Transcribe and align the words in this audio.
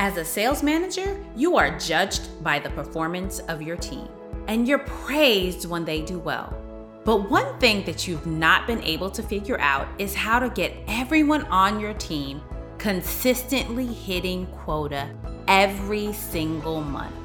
As 0.00 0.16
a 0.16 0.24
sales 0.24 0.62
manager, 0.62 1.18
you 1.34 1.56
are 1.56 1.76
judged 1.76 2.44
by 2.44 2.60
the 2.60 2.70
performance 2.70 3.40
of 3.40 3.60
your 3.60 3.76
team, 3.76 4.08
and 4.46 4.68
you're 4.68 4.78
praised 4.78 5.68
when 5.68 5.84
they 5.84 6.02
do 6.02 6.20
well. 6.20 6.56
But 7.04 7.28
one 7.28 7.58
thing 7.58 7.84
that 7.84 8.06
you've 8.06 8.24
not 8.24 8.68
been 8.68 8.80
able 8.84 9.10
to 9.10 9.24
figure 9.24 9.58
out 9.58 9.88
is 9.98 10.14
how 10.14 10.38
to 10.38 10.50
get 10.50 10.72
everyone 10.86 11.46
on 11.46 11.80
your 11.80 11.94
team 11.94 12.40
consistently 12.78 13.86
hitting 13.86 14.46
quota 14.46 15.10
every 15.48 16.12
single 16.12 16.80
month. 16.80 17.16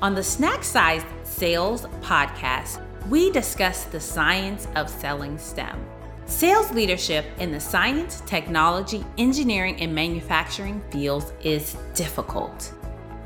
On 0.00 0.14
the 0.14 0.22
Snack 0.22 0.62
Sized 0.62 1.06
Sales 1.24 1.86
podcast, 2.00 2.80
we 3.08 3.32
discuss 3.32 3.86
the 3.86 3.98
science 3.98 4.68
of 4.76 4.88
selling 4.88 5.36
STEM. 5.36 5.84
Sales 6.30 6.70
leadership 6.70 7.26
in 7.40 7.50
the 7.50 7.58
science, 7.58 8.22
technology, 8.24 9.04
engineering, 9.18 9.78
and 9.80 9.92
manufacturing 9.92 10.80
fields 10.92 11.32
is 11.42 11.76
difficult. 11.94 12.72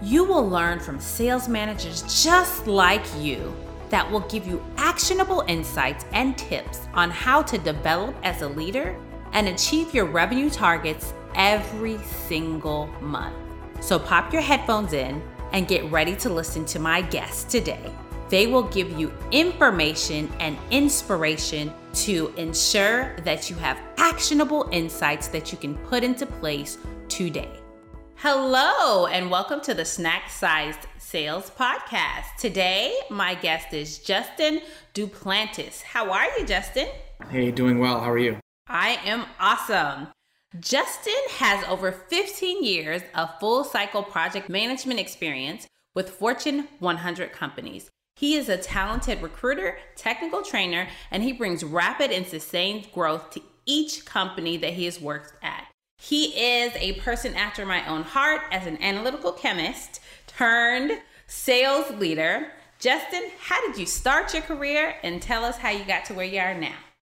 You 0.00 0.25
will 0.25 0.49
learn 0.49 0.81
from 0.81 0.99
sales 0.99 1.46
managers 1.46 2.03
just 2.25 2.67
like 2.67 3.04
you 3.18 3.54
that 3.90 4.11
will 4.11 4.21
give 4.21 4.46
you 4.46 4.64
actionable 4.79 5.45
insights 5.48 6.07
and 6.12 6.36
tips 6.39 6.89
on 6.95 7.11
how 7.11 7.43
to 7.43 7.59
develop 7.59 8.17
as 8.22 8.40
a 8.40 8.48
leader 8.48 8.98
and 9.32 9.48
achieve 9.48 9.95
your 9.95 10.07
revenue 10.07 10.48
targets 10.48 11.12
every 11.34 11.98
single 12.26 12.86
month. 13.03 13.36
So 13.81 13.98
pop 13.98 14.32
your 14.32 14.43
headphones 14.43 14.95
in 14.95 15.23
and 15.53 15.68
get 15.68 15.84
ready 15.93 16.17
to 16.17 16.31
listen 16.31 16.64
to 16.64 16.79
my 16.79 17.03
guest 17.03 17.50
today. 17.50 17.93
They 18.34 18.48
will 18.48 18.64
give 18.64 18.98
you 18.98 19.12
information 19.30 20.29
and 20.40 20.58
inspiration 20.72 21.72
to 22.02 22.34
ensure 22.36 23.14
that 23.20 23.48
you 23.48 23.54
have 23.54 23.79
actionable 23.96 24.68
insights 24.72 25.29
that 25.29 25.52
you 25.52 25.58
can 25.58 25.76
put 25.86 26.02
into 26.02 26.26
place 26.26 26.76
today. 27.06 27.61
Hello, 28.16 29.06
and 29.06 29.30
welcome 29.30 29.61
to 29.61 29.72
the 29.72 29.84
Snack 29.84 30.30
Sized 30.30 30.80
Sales 30.98 31.52
Podcast. 31.56 32.25
Today, 32.36 32.98
my 33.09 33.36
guest 33.36 33.72
is 33.72 33.98
Justin 33.98 34.62
Duplantis. 34.94 35.83
How 35.83 36.11
are 36.11 36.27
you, 36.37 36.44
Justin? 36.44 36.89
Hey, 37.31 37.53
doing 37.53 37.78
well. 37.78 38.00
How 38.00 38.11
are 38.11 38.19
you? 38.19 38.41
I 38.66 38.98
am 39.05 39.27
awesome. 39.39 40.09
Justin 40.59 41.14
has 41.39 41.64
over 41.69 41.92
15 41.92 42.64
years 42.64 43.03
of 43.14 43.31
full 43.39 43.62
cycle 43.62 44.03
project 44.03 44.48
management 44.48 44.98
experience 44.98 45.69
with 45.94 46.11
Fortune 46.11 46.66
100 46.81 47.31
companies. 47.31 47.92
He 48.17 48.37
is 48.37 48.48
a 48.48 48.57
talented 48.57 49.23
recruiter, 49.23 49.79
technical 49.97 50.43
trainer, 50.43 50.89
and 51.11 51.23
he 51.23 51.33
brings 51.33 51.65
rapid 51.65 52.11
and 52.11 52.27
sustained 52.27 52.93
growth 52.93 53.31
to 53.31 53.43
each 53.67 54.05
company 54.05 54.56
that 54.59 54.75
he 54.75 54.84
has 54.84 55.01
worked 55.01 55.34
at. 55.43 55.67
He 55.98 56.27
is 56.27 56.73
a 56.77 57.01
person 57.01 57.34
after 57.34 57.65
my 57.65 57.87
own 57.89 58.03
heart 58.03 58.43
as 58.53 58.67
an 58.67 58.81
analytical 58.83 59.33
chemist 59.33 60.01
turned 60.27 60.93
sales 61.27 61.91
leader. 61.93 62.53
Justin, 62.79 63.31
how 63.41 63.67
did 63.67 63.79
you 63.79 63.87
start 63.87 64.34
your 64.34 64.43
career 64.43 64.97
and 65.03 65.23
tell 65.23 65.45
us 65.45 65.56
how 65.56 65.71
you 65.71 65.84
got 65.84 66.05
to 66.06 66.15
where 66.15 66.27
you 66.27 66.39
are 66.39 66.55
now? 66.55 66.77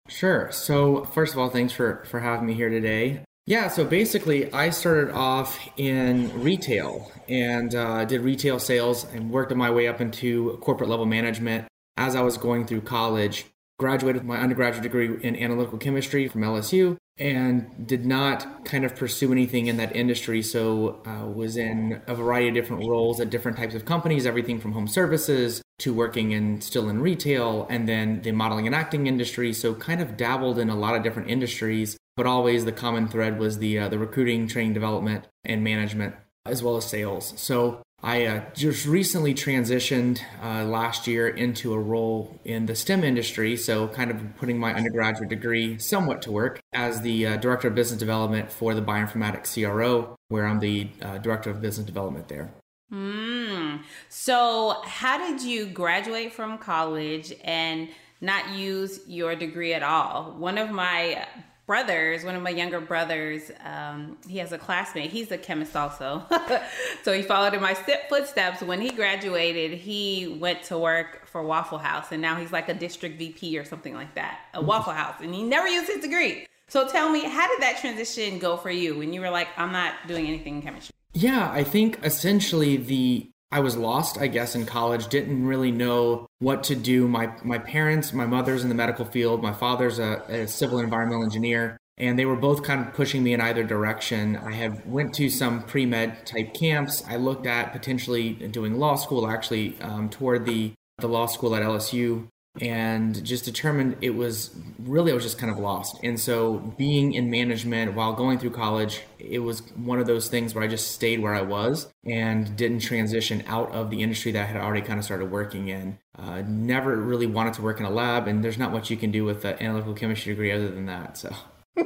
Sure. 0.08 0.50
So, 0.53 1.05
first 1.05 1.33
of 1.33 1.41
all, 1.41 1.50
thanks 1.50 1.72
for, 1.72 2.05
for 2.06 2.20
having 2.20 2.47
me 2.47 2.55
here 2.55 2.69
today. 2.70 3.25
Yeah, 3.48 3.69
so 3.69 3.84
basically, 3.84 4.52
I 4.52 4.70
started 4.70 5.12
off 5.12 5.56
in 5.77 6.42
retail 6.42 7.12
and 7.28 7.72
uh, 7.77 8.05
did 8.05 8.22
retail 8.22 8.58
sales 8.58 9.05
and 9.14 9.30
worked 9.30 9.55
my 9.55 9.70
way 9.70 9.86
up 9.86 10.00
into 10.00 10.58
corporate 10.61 10.91
level 10.91 11.06
management 11.06 11.66
as 11.97 12.16
I 12.16 12.22
was 12.22 12.38
going 12.38 12.66
through 12.66 12.80
college. 12.80 13.47
Graduated 13.78 14.22
with 14.22 14.27
my 14.27 14.38
undergraduate 14.38 14.83
degree 14.83 15.16
in 15.22 15.36
analytical 15.36 15.78
chemistry 15.78 16.27
from 16.27 16.41
LSU 16.41 16.97
and 17.19 17.86
did 17.86 18.05
not 18.05 18.64
kind 18.64 18.84
of 18.84 18.97
pursue 18.97 19.30
anything 19.30 19.69
in 19.69 19.77
that 19.77 19.94
industry. 19.94 20.42
So 20.42 21.00
uh, 21.06 21.27
was 21.27 21.56
in 21.56 22.03
a 22.08 22.16
variety 22.16 22.48
of 22.48 22.55
different 22.55 22.88
roles 22.88 23.20
at 23.20 23.31
different 23.31 23.58
types 23.58 23.77
of 23.77 23.84
companies, 23.84 24.27
everything 24.27 24.58
from 24.58 24.72
home 24.72 24.88
services 24.88 25.62
to 25.81 25.94
working 25.94 26.33
in 26.33 26.60
still 26.62 26.88
in 26.88 27.00
retail, 27.00 27.69
and 27.70 27.88
then 27.88 28.22
the 28.22 28.33
modeling 28.33 28.66
and 28.66 28.75
acting 28.75 29.06
industry. 29.06 29.53
So 29.53 29.72
kind 29.75 30.00
of 30.00 30.16
dabbled 30.16 30.59
in 30.59 30.69
a 30.69 30.76
lot 30.76 30.97
of 30.97 31.04
different 31.04 31.31
industries 31.31 31.97
but 32.16 32.27
always 32.27 32.65
the 32.65 32.72
common 32.72 33.09
thread 33.09 33.38
was 33.38 33.59
the 33.59 33.78
uh, 33.78 33.88
the 33.88 33.99
recruiting, 33.99 34.49
training, 34.49 34.72
development, 34.72 35.27
and 35.44 35.62
management, 35.62 36.15
as 36.44 36.62
well 36.62 36.77
as 36.77 36.84
sales. 36.84 37.34
So 37.37 37.82
I 38.03 38.27
uh, 38.27 38.44
just 38.54 38.87
recently 38.87 39.34
transitioned 39.34 40.21
uh, 40.43 40.65
last 40.65 41.06
year 41.06 41.28
into 41.28 41.72
a 41.72 41.78
role 41.78 42.38
in 42.44 42.66
the 42.66 42.76
STEM 42.76 43.05
industry, 43.05 43.56
so 43.56 43.88
kind 43.88 44.10
of 44.10 44.37
putting 44.37 44.59
my 44.59 44.75
undergraduate 44.75 45.31
degree 45.31 45.78
somewhat 45.78 46.22
to 46.22 46.31
work 46.31 46.60
as 46.72 47.00
the 47.00 47.26
uh, 47.26 47.37
director 47.38 47.69
of 47.69 47.75
business 47.75 47.99
development 47.99 48.53
for 48.53 48.75
the 48.75 48.82
bioinformatics 48.82 49.55
CRO, 49.55 50.15
where 50.28 50.47
I'm 50.47 50.60
the 50.60 50.88
uh, 51.00 51.19
director 51.19 51.50
of 51.50 51.62
business 51.62 51.87
development 51.87 52.28
there. 52.28 52.53
Mm. 52.93 53.82
So, 54.09 54.82
how 54.84 55.19
did 55.19 55.43
you 55.43 55.66
graduate 55.66 56.32
from 56.32 56.59
college 56.59 57.32
and 57.43 57.88
not 58.21 58.50
use 58.50 59.00
your 59.09 59.34
degree 59.34 59.72
at 59.72 59.82
all? 59.82 60.34
One 60.38 60.59
of 60.59 60.71
my 60.71 61.26
brothers, 61.66 62.25
one 62.25 62.37
of 62.37 62.43
my 62.43 62.50
younger 62.50 62.81
brothers, 62.81 63.50
um, 63.65 64.16
he 64.28 64.38
has 64.38 64.53
a 64.53 64.59
classmate. 64.59 65.10
He's 65.10 65.31
a 65.32 65.38
chemist 65.38 65.77
also. 65.77 66.22
so 67.03 67.12
he 67.12 67.22
followed 67.22 67.54
in 67.54 67.60
my 67.60 67.75
footsteps. 67.75 68.62
When 68.62 68.81
he 68.81 68.91
graduated, 68.91 69.78
he 69.78 70.38
went 70.41 70.62
to 70.65 70.78
work 70.78 71.26
for 71.26 71.43
Waffle 71.43 71.78
House, 71.78 72.12
and 72.12 72.22
now 72.22 72.37
he's 72.37 72.53
like 72.53 72.69
a 72.69 72.75
district 72.75 73.19
VP 73.19 73.59
or 73.59 73.65
something 73.65 73.94
like 73.94 74.15
that, 74.15 74.41
a 74.55 74.59
mm-hmm. 74.59 74.66
Waffle 74.66 74.93
House, 74.93 75.16
and 75.21 75.34
he 75.34 75.43
never 75.43 75.66
used 75.66 75.88
his 75.88 76.00
degree. 76.00 76.47
So 76.69 76.88
tell 76.88 77.10
me, 77.10 77.22
how 77.25 77.49
did 77.49 77.62
that 77.62 77.78
transition 77.78 78.38
go 78.38 78.56
for 78.56 78.71
you 78.71 78.99
when 78.99 79.12
you 79.12 79.21
were 79.21 79.31
like, 79.31 79.49
I'm 79.56 79.72
not 79.72 79.94
doing 80.09 80.26
anything 80.26 80.56
in 80.56 80.62
chemistry? 80.62 80.94
Yeah, 81.15 81.50
I 81.53 81.65
think 81.65 81.99
essentially 82.03 82.76
the 82.76 83.31
I 83.52 83.60
was 83.60 83.76
lost, 83.76 84.18
I 84.18 84.26
guess, 84.26 84.54
in 84.54 84.66
college. 84.66 85.06
Didn't 85.08 85.46
really 85.46 85.70
know 85.70 86.26
what 86.40 86.64
to 86.64 86.74
do. 86.74 87.06
My 87.06 87.32
my 87.44 87.58
parents, 87.58 88.12
my 88.12 88.26
mother's 88.26 88.62
in 88.62 88.68
the 88.68 88.74
medical 88.74 89.04
field. 89.04 89.42
My 89.42 89.52
father's 89.52 89.98
a, 89.98 90.22
a 90.28 90.48
civil 90.48 90.78
environmental 90.78 91.22
engineer, 91.22 91.78
and 91.96 92.18
they 92.18 92.24
were 92.24 92.36
both 92.36 92.64
kind 92.64 92.86
of 92.86 92.92
pushing 92.92 93.22
me 93.22 93.32
in 93.32 93.40
either 93.40 93.62
direction. 93.62 94.36
I 94.36 94.52
had 94.52 94.90
went 94.90 95.14
to 95.14 95.30
some 95.30 95.62
pre 95.62 95.86
med 95.86 96.26
type 96.26 96.54
camps. 96.54 97.04
I 97.08 97.16
looked 97.16 97.46
at 97.46 97.72
potentially 97.72 98.32
doing 98.32 98.78
law 98.78 98.96
school. 98.96 99.28
Actually, 99.28 99.80
um, 99.80 100.10
toward 100.10 100.44
the 100.44 100.72
the 100.98 101.08
law 101.08 101.26
school 101.26 101.54
at 101.54 101.62
LSU, 101.62 102.28
and 102.61 103.25
just 103.25 103.44
determined 103.44 103.97
it 104.00 104.11
was 104.11 104.55
really 104.78 105.12
I 105.12 105.15
was 105.15 105.25
just 105.25 105.39
kind 105.39 105.53
of 105.53 105.59
lost. 105.59 105.99
And 106.03 106.19
so 106.19 106.59
being 106.77 107.15
in 107.15 107.31
management 107.31 107.94
while 107.94 108.12
going 108.12 108.39
through 108.39 108.50
college, 108.50 109.03
it 109.19 109.41
was 109.41 109.61
one 109.75 109.99
of 109.99 110.06
those 110.06 110.28
things 110.28 110.55
where 110.55 110.65
I 110.65 110.69
just 110.69 110.93
stayed 110.93 111.21
where 111.21 111.34
I 111.34 111.43
was 111.43 111.89
and 112.05 112.56
didn't 112.56 112.81
transition 112.81 113.43
out 113.47 113.72
of 113.72 113.91
the 113.91 114.03
industry 114.03 114.33
that 114.33 114.43
I 114.43 114.47
had 114.47 114.56
already 114.56 114.83
kind 114.83 114.99
of 114.99 115.05
started 115.05 115.31
working 115.31 115.69
in. 115.69 115.99
Uh, 116.19 116.43
never 116.47 116.97
really 116.97 117.27
wanted 117.27 117.55
to 117.55 117.62
work 117.62 117.78
in 117.78 117.84
a 117.84 117.91
lab, 117.91 118.27
and 118.27 118.43
there's 118.43 118.56
not 118.56 118.73
much 118.73 118.91
you 118.91 118.97
can 118.97 119.11
do 119.11 119.25
with 119.25 119.44
an 119.44 119.56
analytical 119.61 119.93
chemistry 119.93 120.33
degree 120.33 120.50
other 120.50 120.69
than 120.69 120.87
that. 120.87 121.19
So. 121.19 121.34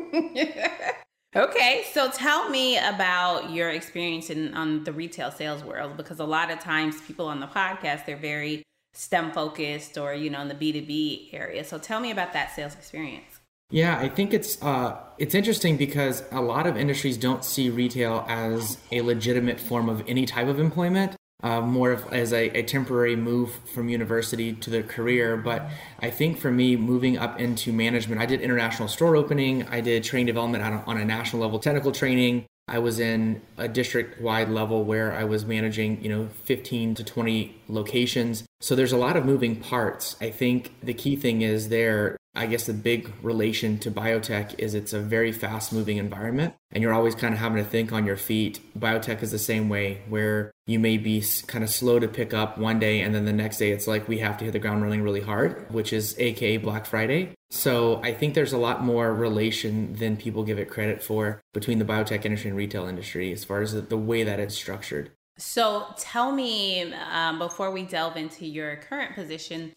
Okay, 1.37 1.85
so 1.93 2.11
tell 2.11 2.49
me 2.49 2.77
about 2.77 3.53
your 3.53 3.71
experience 3.71 4.31
in 4.31 4.53
on 4.55 4.83
the 4.83 4.93
retail 4.93 5.31
sales 5.31 5.63
world 5.63 5.97
because 5.97 6.19
a 6.19 6.25
lot 6.25 6.51
of 6.51 6.59
times 6.59 7.01
people 7.03 7.29
on 7.29 7.39
the 7.39 7.47
podcast 7.47 8.05
they're 8.05 8.17
very 8.17 8.65
STEM 8.93 9.33
focused 9.33 9.97
or, 9.97 10.15
you 10.15 10.31
know, 10.31 10.41
in 10.43 10.49
the 10.49 10.55
B2B 10.55 11.33
area. 11.33 11.65
So 11.65 11.79
tell 11.79 12.01
me 12.01 12.11
about 12.11 12.33
that 12.33 12.55
sales 12.55 12.75
experience. 12.75 13.41
Yeah, 13.71 13.97
I 13.99 14.09
think 14.09 14.35
it's 14.35 14.61
uh, 14.63 14.97
it's 15.17 15.35
interesting 15.35 15.77
because 15.77 16.25
a 16.33 16.41
lot 16.41 16.67
of 16.67 16.77
industries 16.77 17.17
don't 17.17 17.45
see 17.45 17.71
retail 17.71 18.25
as 18.29 18.79
a 18.91 19.01
legitimate 19.01 19.61
form 19.61 19.89
of 19.89 20.03
any 20.09 20.27
type 20.27 20.49
of 20.49 20.59
employment, 20.59 21.15
uh, 21.45 21.61
more 21.61 21.93
of 21.93 22.13
as 22.13 22.33
a, 22.33 22.51
a, 22.59 22.65
temporary 22.65 23.15
move 23.15 23.53
from 23.73 23.89
university 23.89 24.55
to 24.55 24.71
the 24.71 24.83
career. 24.83 25.37
But 25.37 25.71
I 26.01 26.11
think 26.11 26.39
for 26.39 26.51
me, 26.51 26.75
moving 26.75 27.17
up 27.17 27.39
into 27.39 27.73
management, 27.73 28.21
I 28.21 28.27
did 28.27 28.41
international 28.41 28.89
store 28.89 29.15
opening, 29.15 29.67
I 29.69 29.81
did 29.81 30.03
training 30.03 30.27
development 30.27 30.65
on 30.65 30.73
a, 30.73 30.83
on 30.87 30.97
a 30.99 31.05
national 31.05 31.43
level, 31.43 31.61
technical 31.61 31.93
training, 31.93 32.47
I 32.69 32.79
was 32.79 33.01
in 33.01 33.43
a 33.57 33.67
district 33.67 34.21
wide 34.21 34.49
level 34.49 34.85
where 34.85 35.13
I 35.13 35.25
was 35.25 35.45
managing, 35.45 36.03
you 36.03 36.09
know, 36.09 36.29
15 36.45 36.95
to 36.95 37.05
20 37.05 37.57
locations. 37.69 38.45
So 38.61 38.77
there's 38.77 38.93
a 38.93 38.97
lot 38.97 39.17
of 39.17 39.25
moving 39.25 39.57
parts. 39.57 40.17
I 40.21 40.31
think 40.31 40.73
the 40.83 40.95
key 40.95 41.17
thing 41.17 41.43
is 41.43 41.69
there, 41.69 42.17
I 42.35 42.47
guess 42.47 42.67
the 42.67 42.73
big 42.73 43.13
relation 43.23 43.79
to 43.79 43.91
biotech 43.91 44.55
is 44.59 44.75
it's 44.75 44.93
a 44.93 45.01
very 45.01 45.33
fast 45.33 45.73
moving 45.73 45.97
environment 45.97 46.55
and 46.71 46.83
you're 46.83 46.93
always 46.93 47.17
kind 47.17 47.35
of 47.35 47.41
having 47.41 47.63
to 47.63 47.69
think 47.69 47.93
on 47.93 48.07
your 48.07 48.17
feet. 48.17 48.61
Biotech 48.79 49.23
is 49.23 49.33
the 49.33 49.39
same 49.39 49.69
way 49.69 50.03
where 50.09 50.53
you 50.67 50.79
may 50.79 50.97
be 50.97 51.25
kind 51.49 51.65
of 51.65 51.71
slow 51.71 51.99
to 51.99 52.07
pick 52.07 52.33
up 52.33 52.57
one 52.57 52.79
day 52.79 53.01
and 53.01 53.13
then 53.15 53.25
the 53.25 53.33
next 53.33 53.59
day 53.59 53.73
it's 53.73 53.89
like 53.89 54.07
we 54.07 54.19
have 54.19 54.39
to 54.39 54.45
hit 54.45 54.53
the 54.53 54.61
ground 54.61 54.83
running 54.83 55.03
really 55.03 55.21
hard, 55.21 55.67
which 55.73 55.93
is 55.93 56.15
aka 56.19 56.57
Black 56.59 56.87
Friday. 56.87 57.35
So 57.51 58.01
I 58.05 58.15
think 58.15 58.35
there's 58.35 58.53
a 58.53 58.59
lot 58.59 58.85
more 58.85 59.13
relation 59.13 59.95
than 59.95 60.17
people 60.17 60.45
give 60.45 60.61
it 60.61 60.71
credit 60.71 61.03
for 61.03 61.41
between 61.53 61.81
the 61.81 61.85
biotech 61.85 62.25
industry 62.25 62.51
and 62.51 62.57
retail 62.57 62.87
industry 62.87 63.33
as 63.33 63.43
far 63.43 63.61
as 63.61 63.73
the, 63.73 63.97
way 63.97 64.23
that 64.23 64.41
it's 64.41 64.55
structured. 64.55 65.11
So 65.37 65.87
tell 65.99 66.33
me, 66.33 66.93
um, 66.93 67.39
before 67.39 67.71
we 67.71 67.83
delve 67.83 68.17
into 68.17 68.47
your 68.47 68.77
current 68.77 69.15
position, 69.15 69.73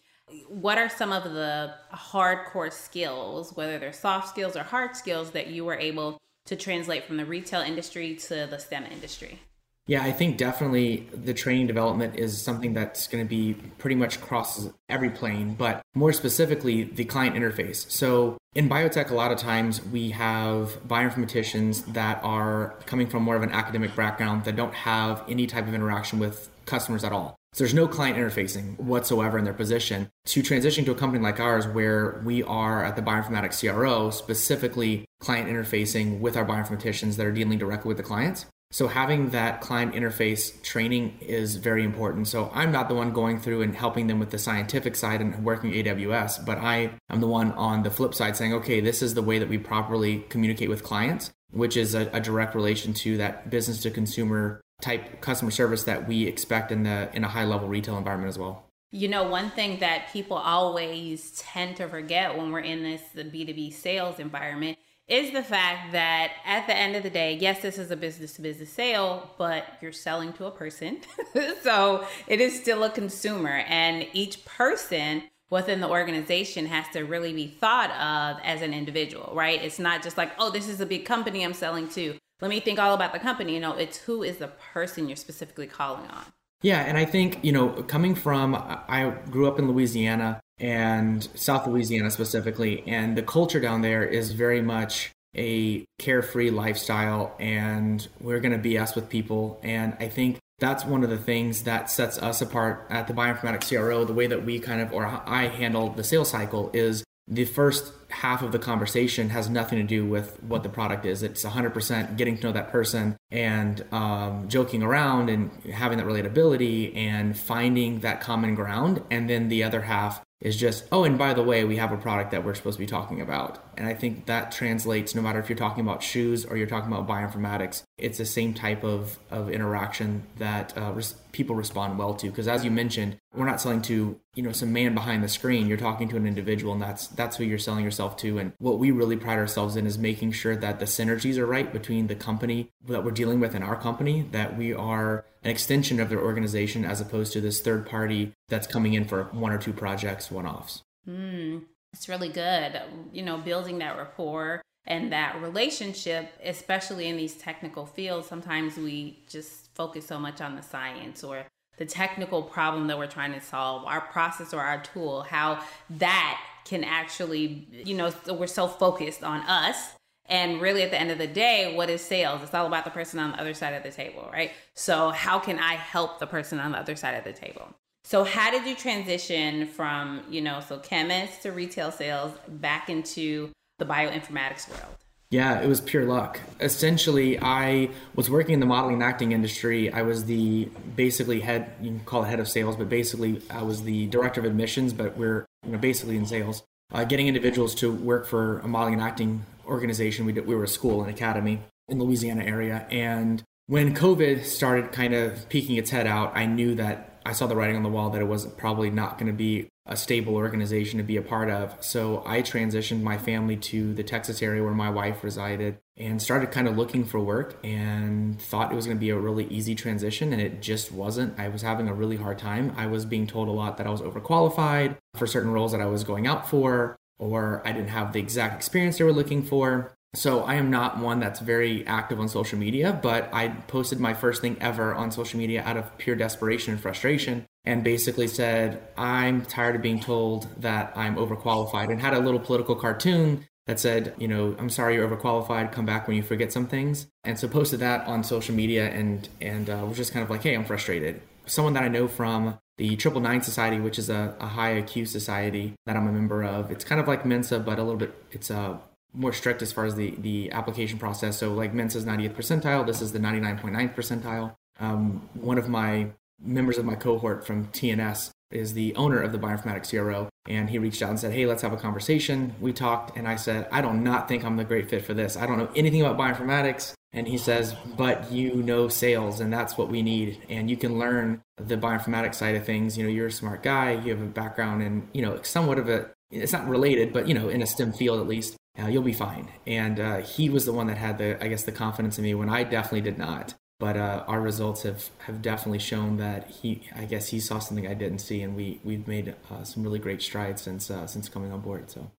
what 0.48 0.78
are 0.78 0.88
some 0.88 1.12
of 1.12 1.24
the 1.24 1.74
hardcore 1.92 2.72
skills, 2.72 3.54
whether 3.56 3.78
they're 3.78 3.92
soft 3.92 4.28
skills 4.28 4.56
or 4.56 4.62
hard 4.62 4.96
skills, 4.96 5.30
that 5.32 5.48
you 5.48 5.64
were 5.64 5.76
able 5.76 6.20
to 6.46 6.56
translate 6.56 7.04
from 7.04 7.16
the 7.16 7.24
retail 7.24 7.60
industry 7.60 8.14
to 8.16 8.46
the 8.50 8.58
STEM 8.58 8.84
industry? 8.86 9.40
Yeah, 9.86 10.02
I 10.02 10.12
think 10.12 10.38
definitely 10.38 11.08
the 11.12 11.34
training 11.34 11.66
development 11.66 12.16
is 12.16 12.40
something 12.40 12.72
that's 12.72 13.06
going 13.06 13.22
to 13.22 13.28
be 13.28 13.54
pretty 13.76 13.96
much 13.96 14.18
crosses 14.18 14.72
every 14.88 15.10
plane, 15.10 15.54
but 15.54 15.82
more 15.94 16.12
specifically, 16.14 16.84
the 16.84 17.04
client 17.04 17.36
interface. 17.36 17.90
So 17.90 18.38
in 18.54 18.70
biotech, 18.70 19.10
a 19.10 19.14
lot 19.14 19.30
of 19.30 19.36
times 19.36 19.84
we 19.84 20.10
have 20.12 20.78
bioinformaticians 20.88 21.92
that 21.92 22.18
are 22.24 22.76
coming 22.86 23.08
from 23.08 23.24
more 23.24 23.36
of 23.36 23.42
an 23.42 23.50
academic 23.50 23.94
background 23.94 24.44
that 24.44 24.56
don't 24.56 24.72
have 24.72 25.22
any 25.28 25.46
type 25.46 25.68
of 25.68 25.74
interaction 25.74 26.18
with 26.18 26.48
customers 26.64 27.04
at 27.04 27.12
all. 27.12 27.36
So 27.54 27.62
there's 27.62 27.72
no 27.72 27.86
client 27.86 28.18
interfacing 28.18 28.80
whatsoever 28.80 29.38
in 29.38 29.44
their 29.44 29.54
position. 29.54 30.10
To 30.24 30.42
transition 30.42 30.84
to 30.86 30.90
a 30.90 30.96
company 30.96 31.22
like 31.22 31.38
ours, 31.38 31.68
where 31.68 32.20
we 32.24 32.42
are 32.42 32.84
at 32.84 32.96
the 32.96 33.02
bioinformatics 33.02 33.60
CRO, 33.60 34.10
specifically 34.10 35.06
client 35.20 35.48
interfacing 35.48 36.18
with 36.18 36.36
our 36.36 36.44
bioinformaticians 36.44 37.14
that 37.14 37.24
are 37.24 37.30
dealing 37.30 37.58
directly 37.58 37.86
with 37.86 37.96
the 37.96 38.02
clients, 38.02 38.46
so 38.72 38.88
having 38.88 39.30
that 39.30 39.60
client 39.60 39.94
interface 39.94 40.60
training 40.64 41.16
is 41.20 41.54
very 41.54 41.84
important. 41.84 42.26
So 42.26 42.50
I'm 42.52 42.72
not 42.72 42.88
the 42.88 42.96
one 42.96 43.12
going 43.12 43.38
through 43.38 43.62
and 43.62 43.72
helping 43.72 44.08
them 44.08 44.18
with 44.18 44.30
the 44.30 44.38
scientific 44.38 44.96
side 44.96 45.20
and 45.20 45.44
working 45.44 45.70
AWS, 45.70 46.44
but 46.44 46.58
I 46.58 46.90
am 47.08 47.20
the 47.20 47.28
one 47.28 47.52
on 47.52 47.84
the 47.84 47.90
flip 47.92 48.14
side 48.14 48.36
saying, 48.36 48.52
okay, 48.54 48.80
this 48.80 49.00
is 49.00 49.14
the 49.14 49.22
way 49.22 49.38
that 49.38 49.48
we 49.48 49.58
properly 49.58 50.24
communicate 50.28 50.70
with 50.70 50.82
clients, 50.82 51.30
which 51.52 51.76
is 51.76 51.94
a, 51.94 52.10
a 52.12 52.18
direct 52.18 52.56
relation 52.56 52.92
to 52.94 53.16
that 53.18 53.48
business 53.48 53.80
to 53.82 53.92
consumer 53.92 54.60
type 54.84 55.20
customer 55.22 55.50
service 55.50 55.84
that 55.84 56.06
we 56.06 56.26
expect 56.26 56.70
in 56.70 56.82
the 56.82 57.08
in 57.14 57.24
a 57.24 57.28
high 57.28 57.44
level 57.44 57.68
retail 57.68 57.96
environment 57.96 58.28
as 58.28 58.38
well. 58.38 58.64
You 58.90 59.08
know, 59.08 59.24
one 59.24 59.50
thing 59.50 59.80
that 59.80 60.12
people 60.12 60.36
always 60.36 61.32
tend 61.32 61.76
to 61.78 61.88
forget 61.88 62.36
when 62.36 62.52
we're 62.52 62.60
in 62.60 62.82
this 62.82 63.02
the 63.14 63.24
B2B 63.24 63.72
sales 63.72 64.20
environment 64.20 64.78
is 65.08 65.32
the 65.32 65.42
fact 65.42 65.92
that 65.92 66.32
at 66.46 66.66
the 66.66 66.76
end 66.76 66.96
of 66.96 67.02
the 67.02 67.10
day, 67.10 67.36
yes, 67.38 67.60
this 67.60 67.76
is 67.76 67.90
a 67.90 67.96
business 67.96 68.34
to 68.34 68.42
business 68.42 68.72
sale, 68.72 69.34
but 69.36 69.64
you're 69.80 69.92
selling 69.92 70.32
to 70.34 70.46
a 70.46 70.50
person. 70.50 71.00
so 71.62 72.06
it 72.26 72.40
is 72.40 72.58
still 72.58 72.84
a 72.84 72.90
consumer, 72.90 73.64
and 73.68 74.06
each 74.12 74.44
person 74.44 75.24
within 75.50 75.80
the 75.80 75.88
organization 75.88 76.66
has 76.66 76.86
to 76.92 77.02
really 77.02 77.32
be 77.32 77.46
thought 77.46 77.90
of 77.90 78.40
as 78.44 78.62
an 78.62 78.72
individual, 78.72 79.32
right? 79.34 79.62
It's 79.62 79.78
not 79.78 80.02
just 80.02 80.16
like, 80.16 80.32
oh, 80.38 80.50
this 80.50 80.68
is 80.68 80.80
a 80.80 80.86
big 80.86 81.04
company 81.04 81.44
I'm 81.44 81.52
selling 81.52 81.88
to. 81.90 82.18
Let 82.40 82.48
me 82.50 82.60
think 82.60 82.78
all 82.78 82.94
about 82.94 83.12
the 83.12 83.18
company. 83.18 83.54
You 83.54 83.60
know, 83.60 83.76
it's 83.76 83.98
who 83.98 84.22
is 84.22 84.38
the 84.38 84.48
person 84.48 85.08
you're 85.08 85.16
specifically 85.16 85.66
calling 85.66 86.08
on. 86.10 86.24
Yeah, 86.62 86.80
and 86.80 86.96
I 86.96 87.04
think, 87.04 87.44
you 87.44 87.52
know, 87.52 87.68
coming 87.82 88.14
from, 88.14 88.54
I 88.54 89.14
grew 89.30 89.46
up 89.46 89.58
in 89.58 89.68
Louisiana 89.68 90.40
and 90.58 91.28
South 91.34 91.66
Louisiana 91.66 92.10
specifically, 92.10 92.82
and 92.86 93.18
the 93.18 93.22
culture 93.22 93.60
down 93.60 93.82
there 93.82 94.02
is 94.02 94.32
very 94.32 94.62
much 94.62 95.10
a 95.36 95.84
carefree 95.98 96.50
lifestyle, 96.50 97.34
and 97.38 98.08
we're 98.20 98.40
going 98.40 98.58
to 98.58 98.68
BS 98.68 98.94
with 98.94 99.08
people. 99.10 99.60
And 99.62 99.96
I 100.00 100.08
think 100.08 100.38
that's 100.58 100.84
one 100.84 101.04
of 101.04 101.10
the 101.10 101.18
things 101.18 101.64
that 101.64 101.90
sets 101.90 102.18
us 102.18 102.40
apart 102.40 102.86
at 102.88 103.08
the 103.08 103.12
Bioinformatics 103.12 103.68
CRO. 103.68 104.04
The 104.04 104.14
way 104.14 104.26
that 104.26 104.44
we 104.44 104.58
kind 104.58 104.80
of, 104.80 104.92
or 104.92 105.04
I 105.04 105.48
handle 105.48 105.90
the 105.90 106.04
sales 106.04 106.30
cycle 106.30 106.70
is 106.72 107.04
the 107.26 107.44
first 107.44 107.92
half 108.10 108.42
of 108.42 108.52
the 108.52 108.58
conversation 108.58 109.30
has 109.30 109.48
nothing 109.48 109.78
to 109.78 109.84
do 109.84 110.04
with 110.04 110.42
what 110.42 110.62
the 110.62 110.68
product 110.68 111.06
is. 111.06 111.22
It's 111.22 111.44
100% 111.44 112.16
getting 112.16 112.36
to 112.36 112.42
know 112.44 112.52
that 112.52 112.70
person 112.70 113.16
and 113.30 113.84
um, 113.92 114.48
joking 114.48 114.82
around 114.82 115.30
and 115.30 115.50
having 115.72 115.98
that 115.98 116.06
relatability 116.06 116.94
and 116.96 117.36
finding 117.36 118.00
that 118.00 118.20
common 118.20 118.54
ground. 118.54 119.02
And 119.10 119.28
then 119.28 119.48
the 119.48 119.64
other 119.64 119.82
half 119.82 120.22
is 120.40 120.56
just, 120.56 120.84
oh, 120.92 121.04
and 121.04 121.16
by 121.16 121.32
the 121.32 121.42
way, 121.42 121.64
we 121.64 121.76
have 121.76 121.92
a 121.92 121.96
product 121.96 122.30
that 122.32 122.44
we're 122.44 122.54
supposed 122.54 122.76
to 122.76 122.82
be 122.82 122.86
talking 122.86 123.22
about. 123.22 123.58
And 123.78 123.86
I 123.86 123.94
think 123.94 124.26
that 124.26 124.52
translates 124.52 125.14
no 125.14 125.22
matter 125.22 125.38
if 125.38 125.48
you're 125.48 125.56
talking 125.56 125.82
about 125.82 126.02
shoes 126.02 126.44
or 126.44 126.58
you're 126.58 126.66
talking 126.66 126.92
about 126.92 127.08
bioinformatics, 127.08 127.82
it's 127.96 128.18
the 128.18 128.26
same 128.26 128.52
type 128.52 128.84
of, 128.84 129.18
of 129.30 129.48
interaction 129.48 130.26
that 130.36 130.76
uh, 130.76 130.92
people 131.34 131.56
respond 131.56 131.98
well 131.98 132.14
to. 132.14 132.30
Because 132.30 132.48
as 132.48 132.64
you 132.64 132.70
mentioned, 132.70 133.18
we're 133.34 133.44
not 133.44 133.60
selling 133.60 133.82
to 133.82 134.18
you 134.34 134.42
know 134.42 134.52
some 134.52 134.72
man 134.72 134.94
behind 134.94 135.22
the 135.22 135.28
screen. 135.28 135.66
You're 135.66 135.76
talking 135.76 136.08
to 136.08 136.16
an 136.16 136.26
individual 136.26 136.72
and 136.72 136.80
that's 136.80 137.08
that's 137.08 137.36
who 137.36 137.44
you're 137.44 137.58
selling 137.58 137.84
yourself 137.84 138.16
to. 138.18 138.38
And 138.38 138.52
what 138.58 138.78
we 138.78 138.90
really 138.90 139.16
pride 139.16 139.38
ourselves 139.38 139.76
in 139.76 139.86
is 139.86 139.98
making 139.98 140.32
sure 140.32 140.56
that 140.56 140.78
the 140.78 140.86
synergies 140.86 141.36
are 141.36 141.46
right 141.46 141.70
between 141.70 142.06
the 142.06 142.14
company 142.14 142.70
that 142.86 143.04
we're 143.04 143.10
dealing 143.10 143.40
with 143.40 143.54
and 143.54 143.64
our 143.64 143.76
company 143.76 144.22
that 144.30 144.56
we 144.56 144.72
are 144.72 145.26
an 145.42 145.50
extension 145.50 146.00
of 146.00 146.08
their 146.08 146.22
organization 146.22 146.84
as 146.84 147.00
opposed 147.00 147.32
to 147.34 147.40
this 147.40 147.60
third 147.60 147.84
party 147.84 148.32
that's 148.48 148.66
coming 148.66 148.94
in 148.94 149.04
for 149.04 149.24
one 149.24 149.52
or 149.52 149.58
two 149.58 149.72
projects 149.72 150.30
one 150.30 150.46
offs 150.46 150.82
mm, 151.08 151.60
it's 151.92 152.08
really 152.08 152.28
good. 152.28 152.80
You 153.12 153.22
know 153.22 153.38
building 153.38 153.78
that 153.78 153.98
rapport 153.98 154.62
and 154.86 155.12
that 155.12 155.40
relationship 155.42 156.32
especially 156.42 157.08
in 157.08 157.16
these 157.16 157.34
technical 157.34 157.86
fields 157.86 158.28
sometimes 158.28 158.76
we 158.76 159.24
just 159.28 159.63
focus 159.74 160.06
so 160.06 160.18
much 160.18 160.40
on 160.40 160.56
the 160.56 160.62
science 160.62 161.22
or 161.24 161.46
the 161.76 161.84
technical 161.84 162.42
problem 162.42 162.86
that 162.86 162.98
we're 162.98 163.06
trying 163.06 163.32
to 163.32 163.40
solve, 163.40 163.84
our 163.84 164.00
process 164.00 164.54
or 164.54 164.60
our 164.60 164.80
tool, 164.82 165.22
how 165.22 165.62
that 165.90 166.40
can 166.64 166.84
actually, 166.84 167.66
you 167.84 167.96
know, 167.96 168.12
we're 168.28 168.46
so 168.46 168.68
focused 168.68 169.22
on 169.22 169.40
us. 169.40 169.92
And 170.26 170.60
really, 170.62 170.82
at 170.82 170.90
the 170.90 170.98
end 170.98 171.10
of 171.10 171.18
the 171.18 171.26
day, 171.26 171.74
what 171.76 171.90
is 171.90 172.00
sales? 172.00 172.42
It's 172.42 172.54
all 172.54 172.66
about 172.66 172.86
the 172.86 172.90
person 172.90 173.18
on 173.18 173.32
the 173.32 173.40
other 173.40 173.52
side 173.52 173.74
of 173.74 173.82
the 173.82 173.90
table, 173.90 174.30
right? 174.32 174.52
So, 174.72 175.10
how 175.10 175.38
can 175.38 175.58
I 175.58 175.74
help 175.74 176.18
the 176.18 176.26
person 176.26 176.58
on 176.60 176.72
the 176.72 176.78
other 176.78 176.96
side 176.96 177.14
of 177.14 177.24
the 177.24 177.32
table? 177.32 177.68
So, 178.04 178.24
how 178.24 178.50
did 178.50 178.66
you 178.66 178.74
transition 178.74 179.66
from, 179.66 180.22
you 180.30 180.40
know, 180.40 180.60
so 180.60 180.78
chemist 180.78 181.42
to 181.42 181.52
retail 181.52 181.90
sales 181.90 182.32
back 182.48 182.88
into 182.88 183.50
the 183.78 183.84
bioinformatics 183.84 184.70
world? 184.70 184.96
Yeah, 185.30 185.60
it 185.60 185.66
was 185.66 185.80
pure 185.80 186.04
luck. 186.04 186.38
Essentially, 186.60 187.38
I 187.40 187.90
was 188.14 188.30
working 188.30 188.54
in 188.54 188.60
the 188.60 188.66
modeling 188.66 188.94
and 188.94 189.02
acting 189.02 189.32
industry. 189.32 189.92
I 189.92 190.02
was 190.02 190.26
the 190.26 190.66
basically 190.94 191.40
head, 191.40 191.72
you 191.80 191.90
can 191.90 192.00
call 192.00 192.22
it 192.22 192.28
head 192.28 192.40
of 192.40 192.48
sales, 192.48 192.76
but 192.76 192.88
basically 192.88 193.42
I 193.50 193.62
was 193.62 193.82
the 193.82 194.06
director 194.06 194.40
of 194.40 194.46
admissions, 194.46 194.92
but 194.92 195.16
we're 195.16 195.46
you 195.64 195.72
know 195.72 195.78
basically 195.78 196.16
in 196.16 196.26
sales. 196.26 196.62
Uh, 196.92 197.02
getting 197.02 197.26
individuals 197.26 197.74
to 197.76 197.92
work 197.92 198.26
for 198.26 198.60
a 198.60 198.68
modeling 198.68 198.94
and 198.94 199.02
acting 199.02 199.44
organization. 199.66 200.26
We 200.26 200.32
did, 200.32 200.46
we 200.46 200.54
were 200.54 200.64
a 200.64 200.68
school, 200.68 201.02
an 201.02 201.08
academy 201.08 201.60
in 201.88 201.98
the 201.98 202.04
Louisiana 202.04 202.44
area, 202.44 202.86
and 202.90 203.42
when 203.66 203.94
COVID 203.94 204.44
started 204.44 204.92
kind 204.92 205.14
of 205.14 205.48
peeking 205.48 205.76
its 205.76 205.90
head 205.90 206.06
out, 206.06 206.36
I 206.36 206.46
knew 206.46 206.74
that 206.74 207.13
I 207.24 207.32
saw 207.32 207.46
the 207.46 207.56
writing 207.56 207.76
on 207.76 207.82
the 207.82 207.88
wall 207.88 208.10
that 208.10 208.20
it 208.20 208.26
was 208.26 208.46
probably 208.46 208.90
not 208.90 209.18
going 209.18 209.26
to 209.26 209.36
be 209.36 209.68
a 209.86 209.96
stable 209.96 210.34
organization 210.34 210.98
to 210.98 211.04
be 211.04 211.16
a 211.16 211.22
part 211.22 211.50
of. 211.50 211.76
So 211.80 212.22
I 212.24 212.40
transitioned 212.40 213.02
my 213.02 213.18
family 213.18 213.56
to 213.56 213.92
the 213.92 214.02
Texas 214.02 214.42
area 214.42 214.62
where 214.62 214.72
my 214.72 214.88
wife 214.88 215.22
resided 215.22 215.78
and 215.96 216.20
started 216.20 216.50
kind 216.50 216.66
of 216.66 216.76
looking 216.76 217.04
for 217.04 217.20
work 217.20 217.58
and 217.62 218.40
thought 218.40 218.72
it 218.72 218.74
was 218.74 218.86
going 218.86 218.96
to 218.96 219.00
be 219.00 219.10
a 219.10 219.18
really 219.18 219.46
easy 219.46 219.74
transition 219.74 220.32
and 220.32 220.40
it 220.40 220.62
just 220.62 220.90
wasn't. 220.90 221.38
I 221.38 221.48
was 221.48 221.62
having 221.62 221.88
a 221.88 221.94
really 221.94 222.16
hard 222.16 222.38
time. 222.38 222.72
I 222.76 222.86
was 222.86 223.04
being 223.04 223.26
told 223.26 223.48
a 223.48 223.52
lot 223.52 223.76
that 223.76 223.86
I 223.86 223.90
was 223.90 224.00
overqualified 224.00 224.96
for 225.14 225.26
certain 225.26 225.50
roles 225.50 225.72
that 225.72 225.82
I 225.82 225.86
was 225.86 226.02
going 226.02 226.26
out 226.26 226.48
for 226.48 226.96
or 227.18 227.62
I 227.64 227.72
didn't 227.72 227.88
have 227.88 228.12
the 228.12 228.20
exact 228.20 228.56
experience 228.56 228.98
they 228.98 229.04
were 229.04 229.12
looking 229.12 229.42
for. 229.42 229.92
So 230.14 230.42
I 230.44 230.54
am 230.54 230.70
not 230.70 230.98
one 230.98 231.18
that's 231.18 231.40
very 231.40 231.86
active 231.86 232.20
on 232.20 232.28
social 232.28 232.58
media, 232.58 232.98
but 233.02 233.28
I 233.32 233.48
posted 233.48 233.98
my 233.98 234.14
first 234.14 234.40
thing 234.40 234.56
ever 234.60 234.94
on 234.94 235.10
social 235.10 235.38
media 235.38 235.62
out 235.64 235.76
of 235.76 235.96
pure 235.98 236.16
desperation 236.16 236.72
and 236.72 236.80
frustration 236.80 237.46
and 237.64 237.82
basically 237.82 238.28
said, 238.28 238.82
I'm 238.96 239.44
tired 239.44 239.76
of 239.76 239.82
being 239.82 240.00
told 240.00 240.48
that 240.60 240.92
I'm 240.96 241.16
overqualified 241.16 241.90
and 241.90 242.00
had 242.00 242.14
a 242.14 242.20
little 242.20 242.40
political 242.40 242.76
cartoon 242.76 243.46
that 243.66 243.80
said, 243.80 244.14
you 244.18 244.28
know, 244.28 244.54
I'm 244.58 244.68
sorry 244.68 244.94
you're 244.94 245.08
overqualified, 245.08 245.72
come 245.72 245.86
back 245.86 246.06
when 246.06 246.16
you 246.16 246.22
forget 246.22 246.52
some 246.52 246.66
things. 246.66 247.06
And 247.24 247.38
so 247.38 247.48
posted 247.48 247.80
that 247.80 248.06
on 248.06 248.22
social 248.22 248.54
media 248.54 248.90
and 248.90 249.28
and 249.40 249.70
uh, 249.70 249.84
was 249.88 249.96
just 249.96 250.12
kind 250.12 250.22
of 250.22 250.30
like, 250.30 250.42
hey, 250.42 250.54
I'm 250.54 250.66
frustrated. 250.66 251.22
Someone 251.46 251.72
that 251.74 251.82
I 251.82 251.88
know 251.88 252.06
from 252.06 252.58
the 252.76 252.96
Triple 252.96 253.20
Nine 253.20 253.40
Society, 253.40 253.80
which 253.80 253.98
is 253.98 254.10
a, 254.10 254.34
a 254.40 254.46
high 254.46 254.82
IQ 254.82 255.08
society 255.08 255.74
that 255.86 255.96
I'm 255.96 256.06
a 256.06 256.12
member 256.12 256.42
of. 256.42 256.70
It's 256.70 256.84
kind 256.84 257.00
of 257.00 257.08
like 257.08 257.24
Mensa, 257.24 257.58
but 257.58 257.78
a 257.78 257.82
little 257.82 257.98
bit, 257.98 258.14
it's 258.32 258.50
a 258.50 258.80
more 259.14 259.32
strict 259.32 259.62
as 259.62 259.72
far 259.72 259.84
as 259.84 259.94
the, 259.94 260.14
the 260.18 260.50
application 260.50 260.98
process. 260.98 261.38
So 261.38 261.52
like 261.52 261.72
Mensa's 261.72 262.04
90th 262.04 262.34
percentile, 262.34 262.86
this 262.86 263.00
is 263.00 263.12
the 263.12 263.18
99.9th 263.18 263.94
percentile. 263.94 264.54
Um, 264.80 265.28
one 265.34 265.56
of 265.56 265.68
my 265.68 266.08
members 266.42 266.78
of 266.78 266.84
my 266.84 266.96
cohort 266.96 267.46
from 267.46 267.68
TNS 267.68 268.30
is 268.50 268.74
the 268.74 268.94
owner 268.94 269.20
of 269.20 269.32
the 269.32 269.38
bioinformatics 269.38 269.90
CRO, 269.90 270.28
and 270.48 270.70
he 270.70 270.78
reached 270.78 271.02
out 271.02 271.10
and 271.10 271.18
said, 271.18 271.32
"Hey, 271.32 271.46
let's 271.46 271.62
have 271.62 271.72
a 271.72 271.76
conversation." 271.76 272.54
We 272.60 272.72
talked, 272.72 273.16
and 273.16 273.26
I 273.26 273.36
said, 273.36 273.66
"I 273.72 273.80
do 273.80 273.88
not 273.88 273.96
not 273.96 274.28
think 274.28 274.44
I'm 274.44 274.56
the 274.56 274.64
great 274.64 274.88
fit 274.88 275.04
for 275.04 275.14
this. 275.14 275.36
I 275.36 275.46
don't 275.46 275.58
know 275.58 275.70
anything 275.74 276.02
about 276.02 276.18
bioinformatics." 276.18 276.94
And 277.12 277.28
he 277.28 277.38
says, 277.38 277.74
"But 277.96 278.30
you 278.32 278.62
know 278.62 278.88
sales, 278.88 279.40
and 279.40 279.52
that's 279.52 279.76
what 279.78 279.88
we 279.88 280.02
need. 280.02 280.38
And 280.48 280.70
you 280.70 280.76
can 280.76 280.98
learn 280.98 281.42
the 281.56 281.76
bioinformatics 281.76 282.34
side 282.34 282.56
of 282.56 282.64
things. 282.64 282.96
You 282.98 283.04
know, 283.04 283.10
you're 283.10 283.28
a 283.28 283.32
smart 283.32 283.62
guy. 283.62 283.92
You 283.92 284.12
have 284.12 284.22
a 284.22 284.26
background 284.26 284.82
in, 284.82 285.08
you 285.12 285.22
know, 285.22 285.40
somewhat 285.42 285.78
of 285.78 285.88
a 285.88 286.10
it's 286.30 286.52
not 286.52 286.68
related, 286.68 287.12
but 287.12 287.28
you 287.28 287.34
know, 287.34 287.48
in 287.48 287.62
a 287.62 287.66
STEM 287.66 287.92
field 287.92 288.20
at 288.20 288.26
least, 288.26 288.56
uh, 288.78 288.86
you'll 288.88 289.02
be 289.02 289.12
fine. 289.12 289.48
And 289.66 290.00
uh, 290.00 290.16
he 290.18 290.48
was 290.50 290.64
the 290.64 290.72
one 290.72 290.86
that 290.88 290.98
had 290.98 291.18
the, 291.18 291.42
I 291.42 291.48
guess, 291.48 291.62
the 291.62 291.72
confidence 291.72 292.18
in 292.18 292.24
me 292.24 292.34
when 292.34 292.48
I 292.48 292.64
definitely 292.64 293.02
did 293.02 293.18
not. 293.18 293.54
But 293.80 293.96
uh, 293.96 294.24
our 294.26 294.40
results 294.40 294.82
have, 294.82 295.10
have 295.26 295.42
definitely 295.42 295.80
shown 295.80 296.16
that 296.18 296.48
he, 296.48 296.82
I 296.94 297.04
guess, 297.04 297.28
he 297.28 297.40
saw 297.40 297.58
something 297.58 297.86
I 297.86 297.94
didn't 297.94 298.20
see, 298.20 298.40
and 298.40 298.54
we 298.54 298.80
we've 298.84 299.06
made 299.08 299.34
uh, 299.50 299.64
some 299.64 299.82
really 299.82 299.98
great 299.98 300.22
strides 300.22 300.62
since 300.62 300.90
uh, 300.90 301.06
since 301.08 301.28
coming 301.28 301.52
on 301.52 301.60
board. 301.60 301.90
So. 301.90 302.10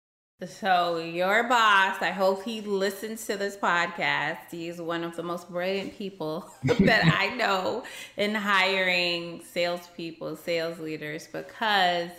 So, 0.45 0.97
your 0.97 1.47
boss, 1.47 2.01
I 2.01 2.11
hope 2.11 2.43
he 2.43 2.59
listens 2.59 3.25
to 3.27 3.37
this 3.37 3.55
podcast. 3.55 4.39
He's 4.51 4.81
one 4.81 5.05
of 5.05 5.15
the 5.15 5.23
most 5.23 5.49
brilliant 5.49 5.97
people 5.97 6.51
that 6.63 7.05
I 7.17 7.33
know 7.35 7.85
in 8.17 8.35
hiring 8.35 9.41
salespeople, 9.49 10.35
sales 10.35 10.77
leaders, 10.77 11.29
because 11.31 12.11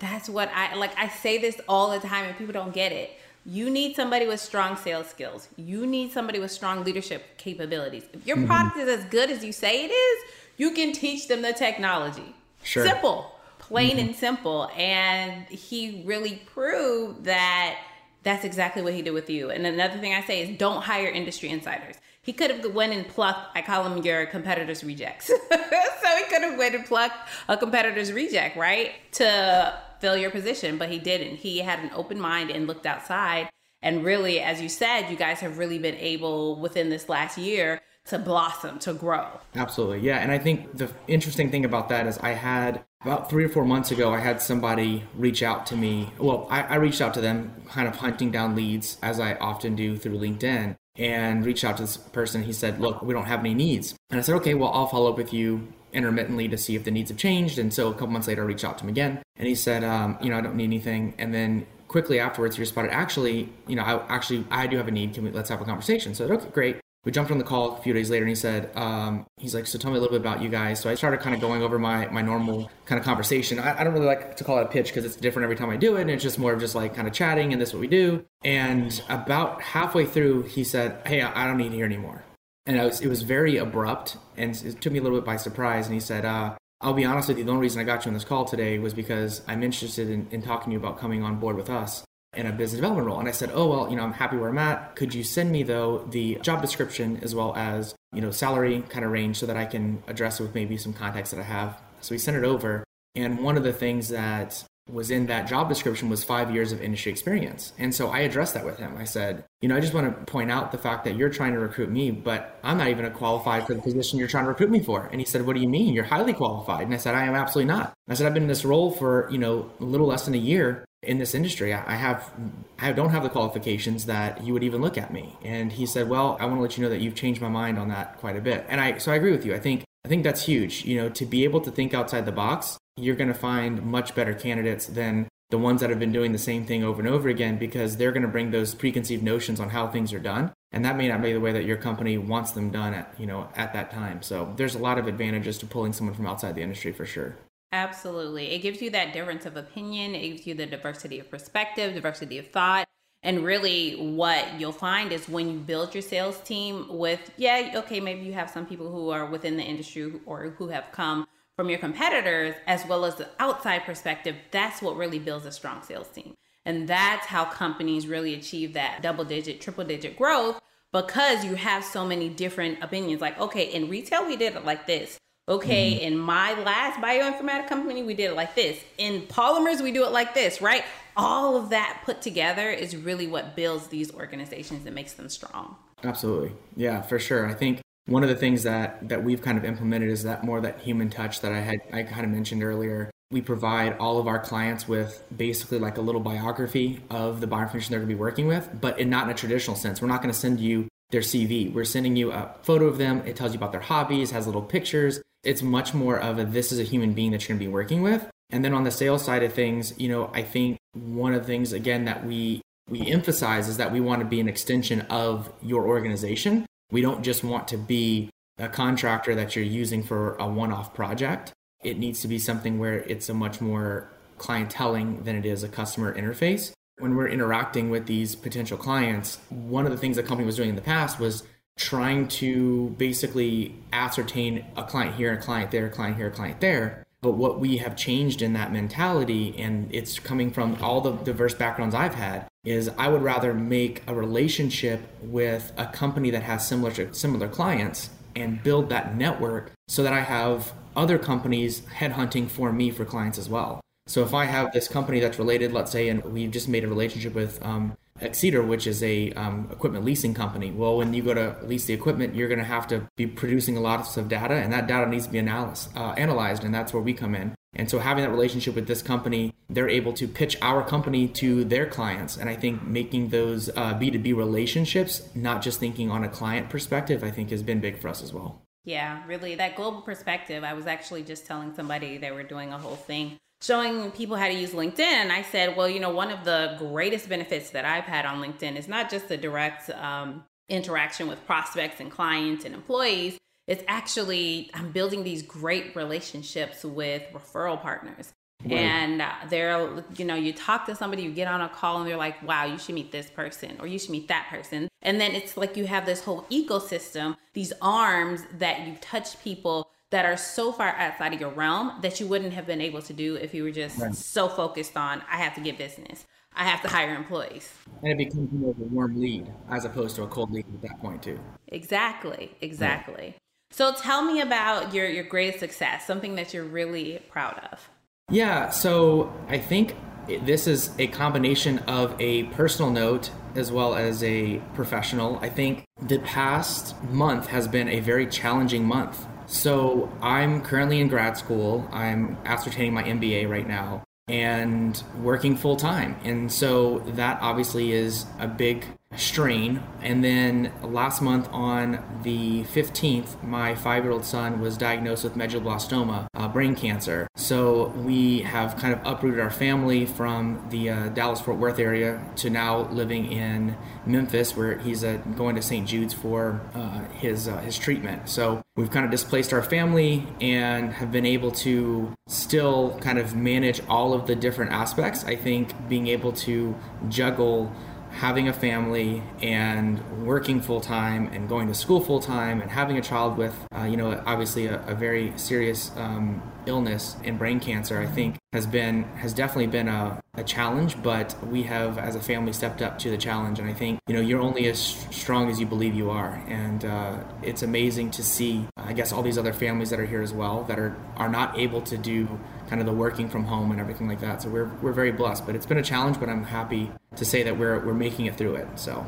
that's 0.00 0.28
what 0.28 0.50
I 0.52 0.74
like. 0.74 0.98
I 0.98 1.08
say 1.08 1.38
this 1.38 1.60
all 1.68 1.92
the 1.92 2.00
time, 2.00 2.24
and 2.24 2.36
people 2.36 2.52
don't 2.52 2.74
get 2.74 2.90
it. 2.90 3.12
You 3.46 3.70
need 3.70 3.94
somebody 3.94 4.26
with 4.26 4.40
strong 4.40 4.76
sales 4.76 5.08
skills. 5.08 5.48
You 5.56 5.86
need 5.86 6.12
somebody 6.12 6.38
with 6.38 6.50
strong 6.50 6.84
leadership 6.84 7.36
capabilities. 7.36 8.04
If 8.12 8.26
your 8.26 8.36
mm-hmm. 8.36 8.46
product 8.46 8.76
is 8.78 8.88
as 8.88 9.04
good 9.06 9.30
as 9.30 9.44
you 9.44 9.52
say 9.52 9.84
it 9.84 9.90
is, 9.90 10.24
you 10.56 10.70
can 10.70 10.92
teach 10.92 11.28
them 11.28 11.42
the 11.42 11.52
technology. 11.52 12.34
Sure. 12.62 12.86
Simple 12.86 13.34
plain 13.66 13.96
mm-hmm. 13.96 14.08
and 14.08 14.16
simple. 14.16 14.70
And 14.76 15.46
he 15.46 16.02
really 16.04 16.42
proved 16.46 17.24
that 17.24 17.78
that's 18.22 18.44
exactly 18.44 18.82
what 18.82 18.92
he 18.92 19.02
did 19.02 19.12
with 19.12 19.30
you. 19.30 19.50
And 19.50 19.66
another 19.66 19.98
thing 19.98 20.14
I 20.14 20.22
say 20.22 20.42
is 20.42 20.58
don't 20.58 20.82
hire 20.82 21.08
industry 21.08 21.50
insiders. 21.50 21.96
He 22.22 22.32
could 22.32 22.50
have 22.50 22.74
went 22.74 22.94
and 22.94 23.06
plucked, 23.06 23.54
I 23.54 23.60
call 23.60 23.84
them 23.84 24.02
your 24.02 24.24
competitors 24.26 24.82
rejects. 24.82 25.26
so 25.28 25.36
he 25.50 26.24
could 26.30 26.42
have 26.42 26.58
went 26.58 26.74
and 26.74 26.84
plucked 26.86 27.16
a 27.48 27.56
competitor's 27.56 28.12
reject, 28.12 28.56
right? 28.56 28.92
To 29.12 29.78
fill 30.04 30.18
your 30.18 30.30
position, 30.30 30.76
but 30.76 30.90
he 30.90 30.98
didn't. 30.98 31.36
He 31.36 31.60
had 31.60 31.78
an 31.78 31.90
open 31.94 32.20
mind 32.20 32.50
and 32.50 32.66
looked 32.66 32.84
outside. 32.84 33.48
And 33.80 34.04
really, 34.04 34.38
as 34.38 34.60
you 34.60 34.68
said, 34.68 35.08
you 35.08 35.16
guys 35.16 35.40
have 35.40 35.56
really 35.56 35.78
been 35.78 35.94
able 35.94 36.60
within 36.60 36.90
this 36.90 37.08
last 37.08 37.38
year 37.38 37.80
to 38.08 38.18
blossom, 38.18 38.78
to 38.80 38.92
grow. 38.92 39.26
Absolutely. 39.54 40.00
Yeah. 40.00 40.18
And 40.18 40.30
I 40.30 40.36
think 40.36 40.76
the 40.76 40.90
interesting 41.08 41.50
thing 41.50 41.64
about 41.64 41.88
that 41.88 42.06
is 42.06 42.18
I 42.18 42.32
had 42.32 42.84
about 43.00 43.30
three 43.30 43.44
or 43.44 43.48
four 43.48 43.64
months 43.64 43.92
ago, 43.92 44.12
I 44.12 44.18
had 44.18 44.42
somebody 44.42 45.04
reach 45.16 45.42
out 45.42 45.64
to 45.68 45.76
me. 45.76 46.10
Well, 46.18 46.46
I, 46.50 46.64
I, 46.64 46.74
reached 46.74 47.00
out 47.00 47.14
to 47.14 47.22
them, 47.22 47.54
kind 47.70 47.88
of 47.88 47.96
hunting 47.96 48.30
down 48.30 48.54
leads 48.54 48.98
as 49.02 49.18
I 49.18 49.36
often 49.36 49.74
do 49.74 49.96
through 49.96 50.18
LinkedIn, 50.18 50.76
and 50.96 51.46
reached 51.46 51.64
out 51.64 51.78
to 51.78 51.84
this 51.84 51.96
person. 51.96 52.42
He 52.42 52.52
said, 52.52 52.78
Look, 52.78 53.00
we 53.00 53.14
don't 53.14 53.26
have 53.26 53.40
any 53.40 53.54
needs. 53.54 53.94
And 54.10 54.18
I 54.18 54.22
said, 54.22 54.34
Okay, 54.36 54.52
well, 54.52 54.70
I'll 54.72 54.86
follow 54.86 55.10
up 55.10 55.16
with 55.16 55.32
you 55.32 55.72
intermittently 55.94 56.48
to 56.48 56.58
see 56.58 56.76
if 56.76 56.84
the 56.84 56.90
needs 56.90 57.10
have 57.10 57.18
changed. 57.18 57.58
And 57.58 57.72
so 57.72 57.88
a 57.88 57.92
couple 57.92 58.08
months 58.08 58.28
later, 58.28 58.42
I 58.42 58.46
reached 58.46 58.64
out 58.64 58.78
to 58.78 58.84
him 58.84 58.90
again, 58.90 59.22
and 59.36 59.48
he 59.48 59.54
said, 59.54 59.84
um, 59.84 60.18
You 60.20 60.30
know, 60.30 60.38
I 60.38 60.40
don't 60.40 60.56
need 60.56 60.64
anything. 60.64 61.14
And 61.18 61.32
then 61.32 61.66
quickly 61.88 62.18
afterwards, 62.18 62.56
he 62.56 62.60
responded, 62.60 62.92
Actually, 62.92 63.52
you 63.66 63.76
know, 63.76 63.82
I 63.82 64.14
actually 64.14 64.44
I 64.50 64.66
do 64.66 64.76
have 64.76 64.88
a 64.88 64.90
need. 64.90 65.14
Can 65.14 65.24
we 65.24 65.30
let's 65.30 65.48
have 65.48 65.60
a 65.60 65.64
conversation? 65.64 66.14
So 66.14 66.24
I 66.24 66.28
said, 66.28 66.36
Okay, 66.36 66.50
great 66.50 66.76
we 67.04 67.12
jumped 67.12 67.30
on 67.30 67.38
the 67.38 67.44
call 67.44 67.76
a 67.76 67.82
few 67.82 67.92
days 67.92 68.10
later 68.10 68.24
and 68.24 68.30
he 68.30 68.34
said 68.34 68.70
um, 68.76 69.26
he's 69.38 69.54
like 69.54 69.66
so 69.66 69.78
tell 69.78 69.90
me 69.90 69.98
a 69.98 70.00
little 70.00 70.16
bit 70.16 70.20
about 70.20 70.42
you 70.42 70.48
guys 70.48 70.80
so 70.80 70.90
i 70.90 70.94
started 70.94 71.20
kind 71.20 71.34
of 71.34 71.40
going 71.40 71.62
over 71.62 71.78
my 71.78 72.06
my 72.08 72.22
normal 72.22 72.70
kind 72.86 72.98
of 72.98 73.04
conversation 73.04 73.58
i, 73.58 73.78
I 73.78 73.84
don't 73.84 73.92
really 73.92 74.06
like 74.06 74.36
to 74.36 74.44
call 74.44 74.58
it 74.58 74.62
a 74.62 74.68
pitch 74.68 74.88
because 74.88 75.04
it's 75.04 75.16
different 75.16 75.44
every 75.44 75.56
time 75.56 75.70
i 75.70 75.76
do 75.76 75.96
it 75.96 76.02
and 76.02 76.10
it's 76.10 76.22
just 76.22 76.38
more 76.38 76.52
of 76.52 76.60
just 76.60 76.74
like 76.74 76.94
kind 76.94 77.06
of 77.06 77.14
chatting 77.14 77.52
and 77.52 77.60
this 77.60 77.70
is 77.70 77.74
what 77.74 77.80
we 77.80 77.88
do 77.88 78.24
and 78.42 79.02
about 79.08 79.62
halfway 79.62 80.06
through 80.06 80.42
he 80.42 80.64
said 80.64 81.00
hey 81.06 81.20
i, 81.20 81.44
I 81.44 81.46
don't 81.46 81.58
need 81.58 81.72
hear 81.72 81.84
anymore 81.84 82.24
and 82.66 82.78
was, 82.78 83.00
it 83.00 83.08
was 83.08 83.22
very 83.22 83.56
abrupt 83.56 84.16
and 84.36 84.54
it 84.64 84.80
took 84.80 84.92
me 84.92 84.98
a 84.98 85.02
little 85.02 85.18
bit 85.18 85.26
by 85.26 85.36
surprise 85.36 85.86
and 85.86 85.94
he 85.94 86.00
said 86.00 86.24
uh, 86.24 86.54
I'll 86.84 86.92
be 86.92 87.04
honest 87.04 87.28
with 87.28 87.38
you, 87.38 87.44
the 87.44 87.50
only 87.50 87.62
reason 87.62 87.80
I 87.80 87.84
got 87.84 88.04
you 88.04 88.10
on 88.10 88.14
this 88.14 88.24
call 88.24 88.44
today 88.44 88.78
was 88.78 88.92
because 88.92 89.40
I'm 89.48 89.62
interested 89.62 90.10
in, 90.10 90.26
in 90.30 90.42
talking 90.42 90.66
to 90.66 90.72
you 90.72 90.78
about 90.78 90.98
coming 90.98 91.22
on 91.22 91.40
board 91.40 91.56
with 91.56 91.70
us 91.70 92.04
in 92.36 92.46
a 92.46 92.52
business 92.52 92.78
development 92.78 93.06
role. 93.06 93.18
And 93.18 93.26
I 93.26 93.32
said, 93.32 93.50
oh, 93.54 93.68
well, 93.68 93.90
you 93.90 93.96
know, 93.96 94.02
I'm 94.02 94.12
happy 94.12 94.36
where 94.36 94.50
I'm 94.50 94.58
at. 94.58 94.94
Could 94.96 95.14
you 95.14 95.22
send 95.24 95.50
me, 95.50 95.62
though, 95.62 96.06
the 96.10 96.34
job 96.42 96.60
description 96.60 97.20
as 97.22 97.34
well 97.34 97.54
as, 97.56 97.94
you 98.12 98.20
know, 98.20 98.30
salary 98.30 98.82
kind 98.90 99.04
of 99.04 99.12
range 99.12 99.38
so 99.38 99.46
that 99.46 99.56
I 99.56 99.64
can 99.64 100.02
address 100.08 100.40
it 100.40 100.42
with 100.42 100.54
maybe 100.54 100.76
some 100.76 100.92
contacts 100.92 101.30
that 101.30 101.40
I 101.40 101.44
have? 101.44 101.80
So 102.02 102.14
he 102.14 102.18
sent 102.18 102.36
it 102.36 102.44
over. 102.44 102.84
And 103.14 103.38
one 103.38 103.56
of 103.56 103.62
the 103.62 103.72
things 103.72 104.08
that 104.08 104.62
was 104.90 105.10
in 105.10 105.26
that 105.26 105.48
job 105.48 105.68
description 105.68 106.10
was 106.10 106.22
five 106.22 106.54
years 106.54 106.70
of 106.70 106.82
industry 106.82 107.10
experience. 107.10 107.72
And 107.78 107.94
so 107.94 108.08
I 108.08 108.20
addressed 108.20 108.52
that 108.54 108.66
with 108.66 108.76
him. 108.76 108.96
I 108.98 109.04
said, 109.04 109.44
you 109.62 109.68
know, 109.68 109.76
I 109.76 109.80
just 109.80 109.94
want 109.94 110.06
to 110.06 110.32
point 110.32 110.50
out 110.50 110.72
the 110.72 110.78
fact 110.78 111.04
that 111.04 111.16
you're 111.16 111.30
trying 111.30 111.54
to 111.54 111.58
recruit 111.58 111.90
me, 111.90 112.10
but 112.10 112.58
I'm 112.62 112.76
not 112.76 112.88
even 112.88 113.10
qualified 113.12 113.66
for 113.66 113.72
the 113.72 113.80
position 113.80 114.18
you're 114.18 114.28
trying 114.28 114.44
to 114.44 114.50
recruit 114.50 114.70
me 114.70 114.80
for. 114.80 115.08
And 115.10 115.20
he 115.20 115.26
said, 115.26 115.46
what 115.46 115.56
do 115.56 115.62
you 115.62 115.68
mean? 115.68 115.94
You're 115.94 116.04
highly 116.04 116.34
qualified. 116.34 116.82
And 116.82 116.92
I 116.92 116.98
said, 116.98 117.14
I 117.14 117.24
am 117.24 117.34
absolutely 117.34 117.72
not. 117.72 117.94
I 118.08 118.14
said, 118.14 118.26
I've 118.26 118.34
been 118.34 118.42
in 118.42 118.48
this 118.48 118.64
role 118.64 118.90
for, 118.90 119.28
you 119.30 119.38
know, 119.38 119.70
a 119.80 119.84
little 119.84 120.06
less 120.06 120.26
than 120.26 120.34
a 120.34 120.38
year 120.38 120.84
in 121.02 121.18
this 121.18 121.34
industry. 121.34 121.72
I 121.72 121.94
have, 121.94 122.30
I 122.78 122.92
don't 122.92 123.10
have 123.10 123.22
the 123.22 123.30
qualifications 123.30 124.04
that 124.06 124.44
you 124.44 124.52
would 124.52 124.64
even 124.64 124.82
look 124.82 124.98
at 124.98 125.12
me. 125.12 125.36
And 125.42 125.72
he 125.72 125.86
said, 125.86 126.10
well, 126.10 126.36
I 126.40 126.44
want 126.44 126.58
to 126.58 126.62
let 126.62 126.76
you 126.76 126.82
know 126.82 126.90
that 126.90 127.00
you've 127.00 127.14
changed 127.14 127.40
my 127.40 127.48
mind 127.48 127.78
on 127.78 127.88
that 127.88 128.18
quite 128.18 128.36
a 128.36 128.40
bit. 128.40 128.66
And 128.68 128.80
I, 128.80 128.98
so 128.98 129.12
I 129.12 129.16
agree 129.16 129.30
with 129.30 129.46
you. 129.46 129.54
I 129.54 129.58
think, 129.58 129.84
I 130.04 130.08
think 130.08 130.22
that's 130.22 130.46
huge. 130.46 130.84
You 130.84 130.96
know, 130.96 131.08
to 131.10 131.24
be 131.24 131.44
able 131.44 131.60
to 131.62 131.70
think 131.70 131.94
outside 131.94 132.26
the 132.26 132.32
box, 132.32 132.78
you're 132.96 133.16
going 133.16 133.28
to 133.28 133.34
find 133.34 133.82
much 133.82 134.14
better 134.14 134.34
candidates 134.34 134.86
than 134.86 135.28
the 135.50 135.58
ones 135.58 135.80
that 135.80 135.90
have 135.90 135.98
been 135.98 136.12
doing 136.12 136.32
the 136.32 136.38
same 136.38 136.64
thing 136.66 136.82
over 136.82 137.00
and 137.00 137.08
over 137.08 137.28
again 137.28 137.58
because 137.58 137.96
they're 137.96 138.12
going 138.12 138.22
to 138.22 138.28
bring 138.28 138.50
those 138.50 138.74
preconceived 138.74 139.22
notions 139.22 139.60
on 139.60 139.70
how 139.70 139.86
things 139.86 140.12
are 140.12 140.18
done 140.18 140.52
and 140.72 140.84
that 140.84 140.96
may 140.96 141.06
not 141.06 141.22
be 141.22 141.32
the 141.32 141.40
way 141.40 141.52
that 141.52 141.64
your 141.64 141.76
company 141.76 142.18
wants 142.18 142.52
them 142.52 142.70
done 142.70 142.94
at 142.94 143.14
you 143.18 143.26
know 143.26 143.48
at 143.54 143.72
that 143.72 143.90
time 143.92 144.22
so 144.22 144.52
there's 144.56 144.74
a 144.74 144.78
lot 144.78 144.98
of 144.98 145.06
advantages 145.06 145.58
to 145.58 145.66
pulling 145.66 145.92
someone 145.92 146.14
from 146.14 146.26
outside 146.26 146.54
the 146.54 146.62
industry 146.62 146.92
for 146.92 147.04
sure 147.04 147.36
Absolutely. 147.74 148.52
It 148.52 148.60
gives 148.60 148.80
you 148.80 148.90
that 148.90 149.12
difference 149.12 149.46
of 149.46 149.56
opinion, 149.56 150.14
it 150.14 150.28
gives 150.28 150.46
you 150.46 150.54
the 150.54 150.64
diversity 150.64 151.18
of 151.18 151.28
perspective, 151.28 151.92
diversity 151.92 152.38
of 152.38 152.46
thought. 152.46 152.86
And 153.24 153.42
really, 153.42 153.96
what 153.96 154.60
you'll 154.60 154.70
find 154.70 155.10
is 155.10 155.28
when 155.28 155.48
you 155.48 155.58
build 155.58 155.94
your 155.94 156.02
sales 156.02 156.38
team 156.40 156.86
with, 156.88 157.30
yeah, 157.38 157.72
okay, 157.76 157.98
maybe 157.98 158.20
you 158.20 158.34
have 158.34 158.50
some 158.50 158.66
people 158.66 158.92
who 158.92 159.08
are 159.08 159.24
within 159.24 159.56
the 159.56 159.62
industry 159.62 160.12
or 160.26 160.50
who 160.58 160.68
have 160.68 160.92
come 160.92 161.26
from 161.56 161.70
your 161.70 161.78
competitors, 161.78 162.54
as 162.66 162.84
well 162.86 163.04
as 163.06 163.14
the 163.14 163.28
outside 163.38 163.84
perspective, 163.84 164.36
that's 164.50 164.82
what 164.82 164.96
really 164.96 165.18
builds 165.18 165.46
a 165.46 165.52
strong 165.52 165.82
sales 165.82 166.08
team. 166.08 166.34
And 166.66 166.86
that's 166.86 167.26
how 167.26 167.46
companies 167.46 168.06
really 168.06 168.34
achieve 168.34 168.74
that 168.74 169.02
double 169.02 169.24
digit, 169.24 169.60
triple 169.60 169.84
digit 169.84 170.18
growth 170.18 170.60
because 170.92 171.44
you 171.44 171.54
have 171.54 171.84
so 171.84 172.06
many 172.06 172.28
different 172.28 172.82
opinions. 172.82 173.20
Like, 173.20 173.38
okay, 173.40 173.72
in 173.72 173.88
retail, 173.88 174.26
we 174.26 174.36
did 174.36 174.54
it 174.54 174.64
like 174.64 174.86
this. 174.86 175.18
Okay, 175.46 175.92
mm-hmm. 175.92 176.04
in 176.04 176.18
my 176.18 176.54
last 176.62 177.00
bioinformatic 177.00 177.68
company, 177.68 178.02
we 178.02 178.14
did 178.14 178.30
it 178.30 178.34
like 178.34 178.54
this. 178.54 178.82
In 178.96 179.22
polymers, 179.22 179.82
we 179.82 179.92
do 179.92 180.04
it 180.04 180.10
like 180.10 180.32
this, 180.32 180.62
right? 180.62 180.84
All 181.16 181.56
of 181.56 181.68
that 181.70 182.00
put 182.06 182.22
together 182.22 182.70
is 182.70 182.96
really 182.96 183.26
what 183.26 183.54
builds 183.54 183.88
these 183.88 184.12
organizations 184.14 184.86
and 184.86 184.94
makes 184.94 185.12
them 185.12 185.28
strong. 185.28 185.76
Absolutely. 186.02 186.52
Yeah, 186.76 187.02
for 187.02 187.18
sure. 187.18 187.46
I 187.46 187.52
think 187.52 187.80
one 188.06 188.22
of 188.22 188.30
the 188.30 188.36
things 188.36 188.62
that 188.62 189.08
that 189.10 189.22
we've 189.22 189.42
kind 189.42 189.58
of 189.58 189.64
implemented 189.64 190.10
is 190.10 190.22
that 190.24 190.44
more 190.44 190.60
that 190.62 190.80
human 190.80 191.10
touch 191.10 191.40
that 191.42 191.52
I 191.52 191.60
had 191.60 191.80
I 191.92 192.02
kind 192.04 192.24
of 192.24 192.30
mentioned 192.30 192.64
earlier. 192.64 193.10
We 193.30 193.42
provide 193.42 193.96
all 193.98 194.18
of 194.18 194.26
our 194.26 194.38
clients 194.38 194.88
with 194.88 195.22
basically 195.34 195.78
like 195.78 195.98
a 195.98 196.00
little 196.00 196.20
biography 196.20 197.02
of 197.10 197.40
the 197.40 197.46
bioinformatician 197.46 197.88
they're 197.88 197.98
going 197.98 198.08
to 198.08 198.14
be 198.14 198.20
working 198.20 198.46
with, 198.46 198.68
but 198.80 198.98
in 198.98 199.10
not 199.10 199.24
in 199.24 199.30
a 199.30 199.34
traditional 199.34 199.76
sense. 199.76 200.00
We're 200.00 200.08
not 200.08 200.22
going 200.22 200.32
to 200.32 200.38
send 200.38 200.60
you 200.60 200.88
their 201.10 201.20
CV. 201.20 201.72
We're 201.72 201.84
sending 201.84 202.16
you 202.16 202.32
a 202.32 202.54
photo 202.62 202.86
of 202.86 202.96
them. 202.98 203.22
It 203.26 203.36
tells 203.36 203.52
you 203.52 203.58
about 203.58 203.72
their 203.72 203.80
hobbies, 203.80 204.30
has 204.30 204.46
little 204.46 204.62
pictures, 204.62 205.20
it's 205.44 205.62
much 205.62 205.94
more 205.94 206.18
of 206.18 206.38
a 206.38 206.44
this 206.44 206.72
is 206.72 206.78
a 206.78 206.82
human 206.82 207.12
being 207.12 207.30
that 207.32 207.42
you're 207.42 207.56
going 207.56 207.60
to 207.60 207.66
be 207.66 207.72
working 207.72 208.02
with. 208.02 208.28
And 208.50 208.64
then 208.64 208.74
on 208.74 208.84
the 208.84 208.90
sales 208.90 209.24
side 209.24 209.42
of 209.42 209.52
things, 209.52 209.94
you 209.98 210.08
know, 210.08 210.30
I 210.32 210.42
think 210.42 210.78
one 210.92 211.34
of 211.34 211.42
the 211.42 211.46
things 211.46 211.72
again 211.72 212.04
that 212.04 212.24
we 212.24 212.62
we 212.88 213.10
emphasize 213.10 213.68
is 213.68 213.78
that 213.78 213.92
we 213.92 214.00
want 214.00 214.20
to 214.20 214.26
be 214.26 214.40
an 214.40 214.48
extension 214.48 215.02
of 215.02 215.50
your 215.62 215.86
organization. 215.86 216.66
We 216.90 217.00
don't 217.00 217.22
just 217.22 217.42
want 217.42 217.68
to 217.68 217.78
be 217.78 218.30
a 218.58 218.68
contractor 218.68 219.34
that 219.34 219.56
you're 219.56 219.64
using 219.64 220.02
for 220.02 220.34
a 220.36 220.46
one-off 220.46 220.94
project. 220.94 221.52
It 221.82 221.98
needs 221.98 222.20
to 222.20 222.28
be 222.28 222.38
something 222.38 222.78
where 222.78 222.98
it's 223.00 223.28
a 223.28 223.34
much 223.34 223.60
more 223.60 224.12
clienteling 224.38 225.24
than 225.24 225.36
it 225.36 225.46
is 225.46 225.62
a 225.62 225.68
customer 225.68 226.16
interface. 226.16 226.72
When 226.98 227.16
we're 227.16 227.28
interacting 227.28 227.90
with 227.90 228.06
these 228.06 228.36
potential 228.36 228.76
clients, 228.76 229.38
one 229.48 229.86
of 229.86 229.90
the 229.90 229.98
things 229.98 230.16
the 230.16 230.22
company 230.22 230.46
was 230.46 230.56
doing 230.56 230.68
in 230.68 230.76
the 230.76 230.82
past 230.82 231.18
was 231.18 231.42
trying 231.76 232.28
to 232.28 232.90
basically 232.98 233.74
ascertain 233.92 234.64
a 234.76 234.84
client 234.84 235.16
here, 235.16 235.32
a 235.32 235.36
client 235.36 235.70
there, 235.70 235.86
a 235.86 235.90
client 235.90 236.16
here, 236.16 236.28
a 236.28 236.30
client 236.30 236.60
there. 236.60 237.04
But 237.20 237.32
what 237.32 237.58
we 237.58 237.78
have 237.78 237.96
changed 237.96 238.42
in 238.42 238.52
that 238.52 238.70
mentality, 238.70 239.54
and 239.58 239.92
it's 239.94 240.18
coming 240.18 240.50
from 240.50 240.76
all 240.82 241.00
the 241.00 241.12
diverse 241.12 241.54
backgrounds 241.54 241.94
I've 241.94 242.14
had, 242.14 242.46
is 242.64 242.90
I 242.98 243.08
would 243.08 243.22
rather 243.22 243.54
make 243.54 244.02
a 244.06 244.14
relationship 244.14 245.00
with 245.22 245.72
a 245.76 245.86
company 245.86 246.30
that 246.30 246.42
has 246.42 246.66
similar 246.66 247.12
similar 247.14 247.48
clients 247.48 248.10
and 248.36 248.62
build 248.62 248.90
that 248.90 249.16
network 249.16 249.72
so 249.88 250.02
that 250.02 250.12
I 250.12 250.20
have 250.20 250.72
other 250.96 251.18
companies 251.18 251.80
headhunting 251.82 252.48
for 252.48 252.72
me 252.72 252.90
for 252.90 253.04
clients 253.04 253.38
as 253.38 253.48
well. 253.48 253.80
So 254.06 254.22
if 254.22 254.34
I 254.34 254.44
have 254.44 254.72
this 254.72 254.86
company 254.86 255.20
that's 255.20 255.38
related, 255.38 255.72
let's 255.72 255.90
say, 255.90 256.08
and 256.08 256.22
we've 256.24 256.50
just 256.50 256.68
made 256.68 256.84
a 256.84 256.88
relationship 256.88 257.34
with 257.34 257.64
um, 257.64 257.96
Exeter, 258.24 258.62
which 258.62 258.86
is 258.86 259.02
a 259.02 259.32
um, 259.32 259.68
equipment 259.70 260.04
leasing 260.04 260.34
company. 260.34 260.70
Well, 260.70 260.96
when 260.96 261.14
you 261.14 261.22
go 261.22 261.34
to 261.34 261.56
lease 261.62 261.84
the 261.84 261.94
equipment, 261.94 262.34
you're 262.34 262.48
going 262.48 262.58
to 262.58 262.64
have 262.64 262.86
to 262.88 263.08
be 263.16 263.26
producing 263.26 263.76
a 263.76 263.80
lot 263.80 264.16
of 264.16 264.28
data, 264.28 264.54
and 264.54 264.72
that 264.72 264.86
data 264.86 265.08
needs 265.08 265.26
to 265.26 265.32
be 265.32 265.38
analyzed, 265.38 265.96
uh, 265.96 266.14
analyzed, 266.16 266.64
and 266.64 266.74
that's 266.74 266.92
where 266.92 267.02
we 267.02 267.14
come 267.14 267.34
in. 267.34 267.54
And 267.76 267.90
so, 267.90 267.98
having 267.98 268.24
that 268.24 268.30
relationship 268.30 268.74
with 268.74 268.86
this 268.86 269.02
company, 269.02 269.52
they're 269.68 269.88
able 269.88 270.12
to 270.14 270.28
pitch 270.28 270.56
our 270.62 270.84
company 270.84 271.26
to 271.28 271.64
their 271.64 271.86
clients. 271.86 272.36
And 272.36 272.48
I 272.48 272.54
think 272.54 272.84
making 272.84 273.28
those 273.28 273.68
uh, 273.70 273.94
B2B 273.94 274.36
relationships, 274.36 275.28
not 275.34 275.60
just 275.60 275.80
thinking 275.80 276.10
on 276.10 276.22
a 276.22 276.28
client 276.28 276.70
perspective, 276.70 277.24
I 277.24 277.30
think 277.30 277.50
has 277.50 277.62
been 277.62 277.80
big 277.80 278.00
for 278.00 278.08
us 278.08 278.22
as 278.22 278.32
well. 278.32 278.62
Yeah, 278.84 279.22
really, 279.26 279.54
that 279.56 279.76
global 279.76 280.02
perspective. 280.02 280.62
I 280.62 280.74
was 280.74 280.86
actually 280.86 281.22
just 281.22 281.46
telling 281.46 281.74
somebody 281.74 282.18
they 282.18 282.30
were 282.30 282.42
doing 282.42 282.72
a 282.72 282.78
whole 282.78 282.96
thing 282.96 283.38
showing 283.64 284.10
people 284.10 284.36
how 284.36 284.46
to 284.46 284.52
use 284.52 284.72
LinkedIn. 284.72 285.30
I 285.30 285.42
said, 285.42 285.76
well, 285.76 285.88
you 285.88 285.98
know, 285.98 286.10
one 286.10 286.30
of 286.30 286.44
the 286.44 286.76
greatest 286.78 287.28
benefits 287.28 287.70
that 287.70 287.86
I've 287.86 288.04
had 288.04 288.26
on 288.26 288.42
LinkedIn 288.42 288.76
is 288.76 288.88
not 288.88 289.10
just 289.10 289.28
the 289.28 289.38
direct 289.38 289.88
um, 289.90 290.44
interaction 290.68 291.28
with 291.28 291.44
prospects 291.46 291.98
and 292.00 292.10
clients 292.10 292.64
and 292.66 292.74
employees. 292.74 293.38
It's 293.66 293.82
actually, 293.88 294.70
I'm 294.74 294.92
building 294.92 295.24
these 295.24 295.42
great 295.42 295.96
relationships 295.96 296.84
with 296.84 297.22
referral 297.32 297.80
partners. 297.80 298.34
Right. 298.62 298.72
And 298.72 299.22
uh, 299.22 299.30
they're, 299.48 300.04
you 300.16 300.24
know, 300.26 300.34
you 300.34 300.52
talk 300.52 300.86
to 300.86 300.94
somebody, 300.94 301.22
you 301.22 301.30
get 301.30 301.48
on 301.48 301.60
a 301.60 301.68
call, 301.68 302.00
and 302.00 302.08
they're 302.08 302.16
like, 302.16 302.42
wow, 302.46 302.64
you 302.64 302.78
should 302.78 302.94
meet 302.94 303.12
this 303.12 303.28
person 303.30 303.76
or 303.80 303.86
you 303.86 303.98
should 303.98 304.10
meet 304.10 304.28
that 304.28 304.46
person. 304.50 304.88
And 305.02 305.20
then 305.20 305.32
it's 305.32 305.56
like 305.56 305.76
you 305.76 305.86
have 305.86 306.06
this 306.06 306.22
whole 306.24 306.42
ecosystem, 306.50 307.36
these 307.54 307.72
arms 307.80 308.42
that 308.58 308.86
you 308.86 308.96
touch 309.00 309.42
people 309.42 309.90
that 310.14 310.24
are 310.24 310.36
so 310.36 310.70
far 310.70 310.90
outside 310.90 311.34
of 311.34 311.40
your 311.40 311.50
realm 311.50 311.92
that 312.00 312.20
you 312.20 312.26
wouldn't 312.28 312.52
have 312.52 312.68
been 312.68 312.80
able 312.80 313.02
to 313.02 313.12
do 313.12 313.34
if 313.34 313.52
you 313.52 313.64
were 313.64 313.72
just 313.72 313.98
right. 313.98 314.14
so 314.14 314.48
focused 314.48 314.96
on 314.96 315.20
I 315.28 315.38
have 315.38 315.56
to 315.56 315.60
get 315.60 315.76
business. 315.76 316.24
I 316.54 316.62
have 316.62 316.80
to 316.82 316.88
hire 316.88 317.16
employees. 317.16 317.68
And 318.04 318.12
it 318.12 318.28
becomes 318.28 318.52
more 318.52 318.70
of 318.70 318.78
a 318.78 318.84
warm 318.84 319.20
lead 319.20 319.52
as 319.68 319.84
opposed 319.84 320.14
to 320.14 320.22
a 320.22 320.28
cold 320.28 320.52
lead 320.52 320.66
at 320.72 320.82
that 320.82 321.00
point 321.00 321.24
too. 321.24 321.40
Exactly. 321.66 322.52
Exactly. 322.60 323.24
Right. 323.24 323.36
So 323.72 323.92
tell 323.92 324.24
me 324.24 324.40
about 324.40 324.94
your 324.94 325.08
your 325.08 325.24
greatest 325.24 325.58
success, 325.58 326.06
something 326.06 326.36
that 326.36 326.54
you're 326.54 326.62
really 326.62 327.20
proud 327.28 327.58
of. 327.72 327.90
Yeah, 328.30 328.70
so 328.70 329.32
I 329.48 329.58
think 329.58 329.96
this 330.28 330.68
is 330.68 330.92
a 330.96 331.08
combination 331.08 331.80
of 331.80 332.14
a 332.20 332.44
personal 332.44 332.92
note 332.92 333.32
as 333.56 333.72
well 333.72 333.96
as 333.96 334.22
a 334.22 334.62
professional. 334.74 335.38
I 335.38 335.48
think 335.48 335.84
the 336.00 336.20
past 336.20 337.02
month 337.02 337.48
has 337.48 337.66
been 337.66 337.88
a 337.88 337.98
very 337.98 338.28
challenging 338.28 338.84
month 338.84 339.26
so 339.46 340.10
I'm 340.20 340.62
currently 340.62 341.00
in 341.00 341.08
grad 341.08 341.36
school. 341.36 341.88
I'm 341.92 342.36
ascertaining 342.44 342.94
my 342.94 343.02
MBA 343.02 343.48
right 343.48 343.66
now 343.66 344.04
and 344.28 345.02
working 345.20 345.56
full 345.56 345.76
time. 345.76 346.16
And 346.24 346.50
so 346.50 347.00
that 347.00 347.38
obviously 347.40 347.92
is 347.92 348.26
a 348.38 348.48
big 348.48 348.86
strain. 349.16 349.82
And 350.02 350.22
then 350.22 350.72
last 350.82 351.22
month 351.22 351.48
on 351.52 352.02
the 352.22 352.64
15th, 352.64 353.42
my 353.42 353.74
five 353.74 354.04
year 354.04 354.12
old 354.12 354.24
son 354.24 354.60
was 354.60 354.76
diagnosed 354.76 355.24
with 355.24 355.34
medulloblastoma, 355.34 356.26
uh, 356.34 356.48
brain 356.48 356.74
cancer. 356.74 357.28
So 357.36 357.88
we 357.88 358.40
have 358.40 358.76
kind 358.76 358.94
of 358.94 359.00
uprooted 359.04 359.40
our 359.40 359.50
family 359.50 360.06
from 360.06 360.66
the 360.70 360.90
uh, 360.90 361.08
Dallas 361.10 361.40
Fort 361.40 361.58
Worth 361.58 361.78
area 361.78 362.24
to 362.36 362.50
now 362.50 362.88
living 362.90 363.30
in 363.30 363.76
Memphis, 364.06 364.56
where 364.56 364.78
he's 364.78 365.04
uh, 365.04 365.18
going 365.36 365.56
to 365.56 365.62
St. 365.62 365.86
Jude's 365.86 366.14
for 366.14 366.60
uh, 366.74 367.04
his, 367.14 367.48
uh, 367.48 367.58
his 367.58 367.78
treatment. 367.78 368.28
So 368.28 368.62
we've 368.76 368.90
kind 368.90 369.04
of 369.04 369.10
displaced 369.10 369.52
our 369.52 369.62
family 369.62 370.26
and 370.40 370.92
have 370.92 371.10
been 371.12 371.26
able 371.26 371.50
to 371.52 372.14
still 372.26 372.98
kind 373.00 373.18
of 373.18 373.34
manage 373.34 373.80
all 373.88 374.14
of 374.14 374.26
the 374.26 374.34
different 374.34 374.72
aspects. 374.72 375.24
I 375.24 375.36
think 375.36 375.88
being 375.88 376.06
able 376.08 376.32
to 376.32 376.74
juggle 377.08 377.72
having 378.14 378.48
a 378.48 378.52
family 378.52 379.22
and 379.42 380.24
working 380.24 380.60
full 380.60 380.80
time 380.80 381.26
and 381.32 381.48
going 381.48 381.66
to 381.66 381.74
school 381.74 382.00
full 382.00 382.20
time 382.20 382.62
and 382.62 382.70
having 382.70 382.96
a 382.96 383.02
child 383.02 383.36
with, 383.36 383.54
uh, 383.76 383.82
you 383.82 383.96
know, 383.96 384.22
obviously 384.24 384.66
a, 384.66 384.80
a 384.86 384.94
very 384.94 385.32
serious 385.36 385.90
um, 385.96 386.40
illness 386.66 387.16
and 387.24 387.38
brain 387.38 387.58
cancer, 387.60 387.98
I 387.98 388.06
think 388.06 388.36
has 388.52 388.66
been 388.68 389.02
has 389.16 389.34
definitely 389.34 389.66
been 389.66 389.88
a, 389.88 390.22
a 390.34 390.44
challenge. 390.44 391.02
But 391.02 391.36
we 391.46 391.64
have, 391.64 391.98
as 391.98 392.14
a 392.14 392.20
family, 392.20 392.52
stepped 392.52 392.82
up 392.82 392.98
to 393.00 393.10
the 393.10 393.18
challenge, 393.18 393.58
and 393.58 393.68
I 393.68 393.74
think 393.74 394.00
you 394.06 394.14
know 394.14 394.20
you're 394.20 394.40
only 394.40 394.66
as 394.68 394.78
strong 395.10 395.50
as 395.50 395.58
you 395.58 395.66
believe 395.66 395.94
you 395.94 396.10
are, 396.10 396.42
and 396.46 396.84
uh, 396.84 397.18
it's 397.42 397.62
amazing 397.62 398.12
to 398.12 398.22
see. 398.22 398.66
I 398.76 398.92
guess 398.92 399.12
all 399.12 399.22
these 399.22 399.38
other 399.38 399.52
families 399.52 399.90
that 399.90 399.98
are 399.98 400.06
here 400.06 400.22
as 400.22 400.32
well 400.32 400.62
that 400.64 400.78
are 400.78 400.96
are 401.16 401.28
not 401.28 401.58
able 401.58 401.82
to 401.82 401.98
do 401.98 402.38
kind 402.68 402.80
of 402.80 402.86
the 402.86 402.92
working 402.92 403.28
from 403.28 403.44
home 403.44 403.70
and 403.70 403.80
everything 403.80 404.08
like 404.08 404.20
that. 404.20 404.42
So 404.42 404.48
we're 404.48 404.70
we're 404.82 404.92
very 404.92 405.12
blessed, 405.12 405.46
but 405.46 405.54
it's 405.54 405.66
been 405.66 405.78
a 405.78 405.82
challenge. 405.82 406.20
But 406.20 406.28
I'm 406.28 406.44
happy 406.44 406.90
to 407.16 407.24
say 407.24 407.42
that 407.42 407.58
we're 407.58 407.84
we're 407.84 407.94
making 407.94 408.26
it 408.26 408.36
through 408.36 408.56
it. 408.56 408.68
So 408.76 409.06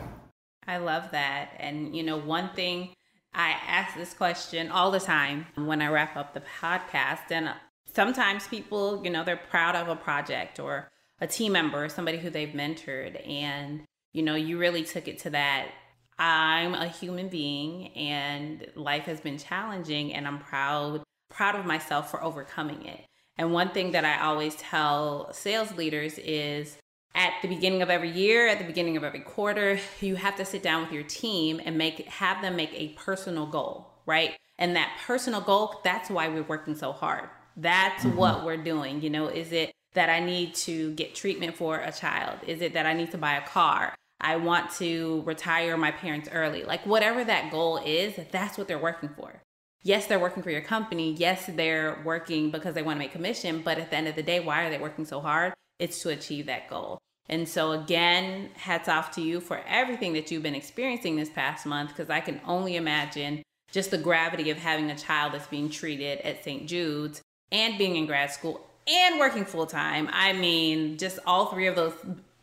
I 0.66 0.78
love 0.78 1.10
that, 1.12 1.50
and 1.58 1.96
you 1.96 2.02
know 2.02 2.18
one 2.18 2.50
thing. 2.50 2.90
I 3.34 3.50
ask 3.66 3.94
this 3.94 4.14
question 4.14 4.70
all 4.70 4.90
the 4.90 5.00
time 5.00 5.44
when 5.56 5.82
I 5.82 5.88
wrap 5.88 6.16
up 6.16 6.32
the 6.32 6.42
podcast, 6.60 7.30
and 7.30 7.50
sometimes 7.92 8.48
people, 8.48 9.02
you 9.04 9.10
know, 9.10 9.25
they're 9.25 9.36
proud 9.36 9.76
of 9.76 9.88
a 9.88 9.97
project 9.97 10.58
or 10.58 10.88
a 11.21 11.26
team 11.26 11.52
member 11.52 11.84
or 11.84 11.88
somebody 11.90 12.16
who 12.16 12.30
they've 12.30 12.54
mentored, 12.54 13.28
and 13.28 13.82
you 14.14 14.23
know, 14.23 14.34
you 14.34 14.58
really 14.58 14.82
took 14.82 15.08
it 15.08 15.19
to 15.21 15.30
that 15.30 15.69
I'm 16.19 16.75
a 16.75 16.88
human 16.88 17.28
being 17.28 17.88
and 17.88 18.66
life 18.75 19.04
has 19.04 19.21
been 19.21 19.38
challenging 19.38 20.14
and 20.14 20.26
I'm 20.26 20.38
proud 20.38 21.02
proud 21.28 21.56
of 21.56 21.66
myself 21.66 22.10
for 22.10 22.23
overcoming 22.23 22.86
it. 22.86 23.04
And 23.38 23.52
one 23.52 23.70
thing 23.70 23.92
that 23.92 24.04
I 24.04 24.25
always 24.25 24.54
tell 24.56 25.32
sales 25.32 25.76
leaders 25.76 26.18
is 26.18 26.78
at 27.14 27.32
the 27.42 27.49
beginning 27.49 27.82
of 27.82 27.90
every 27.90 28.10
year, 28.10 28.49
at 28.49 28.58
the 28.58 28.64
beginning 28.64 28.96
of 28.96 29.04
every 29.04 29.20
quarter, 29.20 29.78
you 30.00 30.16
have 30.16 30.36
to 30.36 30.44
sit 30.44 30.62
down 30.62 30.82
with 30.82 30.92
your 30.92 31.02
team 31.02 31.60
and 31.64 31.76
make 31.76 32.06
have 32.06 32.42
them 32.42 32.56
make 32.56 32.72
a 32.75 32.88
personal 32.90 33.46
goal, 33.46 33.88
right? 34.06 34.36
And 34.58 34.76
that 34.76 34.99
personal 35.06 35.40
goal, 35.40 35.80
that's 35.84 36.08
why 36.08 36.28
we're 36.28 36.42
working 36.42 36.76
so 36.76 36.92
hard. 36.92 37.28
That's 37.56 38.04
mm-hmm. 38.04 38.16
what 38.16 38.44
we're 38.44 38.56
doing. 38.56 39.02
You 39.02 39.10
know, 39.10 39.28
is 39.28 39.52
it 39.52 39.72
that 39.94 40.08
I 40.08 40.20
need 40.20 40.54
to 40.54 40.92
get 40.92 41.14
treatment 41.14 41.56
for 41.56 41.78
a 41.78 41.92
child? 41.92 42.38
Is 42.46 42.60
it 42.60 42.75
that 42.75 42.86
I 42.86 42.92
need 42.92 43.10
to 43.12 43.18
buy 43.18 43.34
a 43.34 43.46
car? 43.46 43.94
I 44.20 44.36
want 44.36 44.70
to 44.72 45.22
retire 45.26 45.76
my 45.76 45.90
parents 45.90 46.28
early. 46.32 46.64
Like 46.64 46.86
whatever 46.86 47.22
that 47.25 47.50
goal 47.50 47.78
is, 47.78 48.14
that's 48.30 48.56
what 48.56 48.66
they're 48.66 48.78
working 48.78 49.10
for 49.10 49.42
yes, 49.86 50.06
they're 50.06 50.18
working 50.18 50.42
for 50.42 50.50
your 50.50 50.60
company. 50.60 51.12
Yes, 51.12 51.46
they're 51.46 52.00
working 52.04 52.50
because 52.50 52.75
they 52.75 52.82
want 52.82 52.96
to 52.96 52.99
make 52.99 53.12
commission. 53.12 53.62
But 53.62 53.78
at 53.78 53.90
the 53.90 53.96
end 53.96 54.08
of 54.08 54.16
the 54.16 54.22
day, 54.22 54.40
why 54.40 54.64
are 54.64 54.70
they 54.70 54.78
working 54.78 55.06
so 55.06 55.20
hard? 55.20 55.54
It's 55.78 56.02
to 56.02 56.10
achieve 56.10 56.46
that 56.46 56.68
goal. 56.68 56.99
And 57.28 57.49
so, 57.49 57.72
again, 57.72 58.50
hats 58.54 58.88
off 58.88 59.12
to 59.12 59.20
you 59.20 59.40
for 59.40 59.60
everything 59.66 60.12
that 60.14 60.30
you've 60.30 60.42
been 60.42 60.54
experiencing 60.54 61.16
this 61.16 61.30
past 61.30 61.66
month, 61.66 61.90
because 61.90 62.10
I 62.10 62.20
can 62.20 62.40
only 62.46 62.76
imagine 62.76 63.42
just 63.72 63.90
the 63.90 63.99
gravity 63.99 64.50
of 64.50 64.58
having 64.58 64.90
a 64.90 64.96
child 64.96 65.32
that's 65.32 65.46
being 65.46 65.68
treated 65.68 66.20
at 66.20 66.44
St. 66.44 66.66
Jude's 66.66 67.20
and 67.50 67.78
being 67.78 67.96
in 67.96 68.06
grad 68.06 68.30
school 68.30 68.64
and 68.86 69.18
working 69.18 69.44
full 69.44 69.66
time. 69.66 70.08
I 70.12 70.32
mean, 70.32 70.99
just 70.99 71.18
all 71.26 71.46
three 71.46 71.66
of 71.66 71.75
those, 71.75 71.94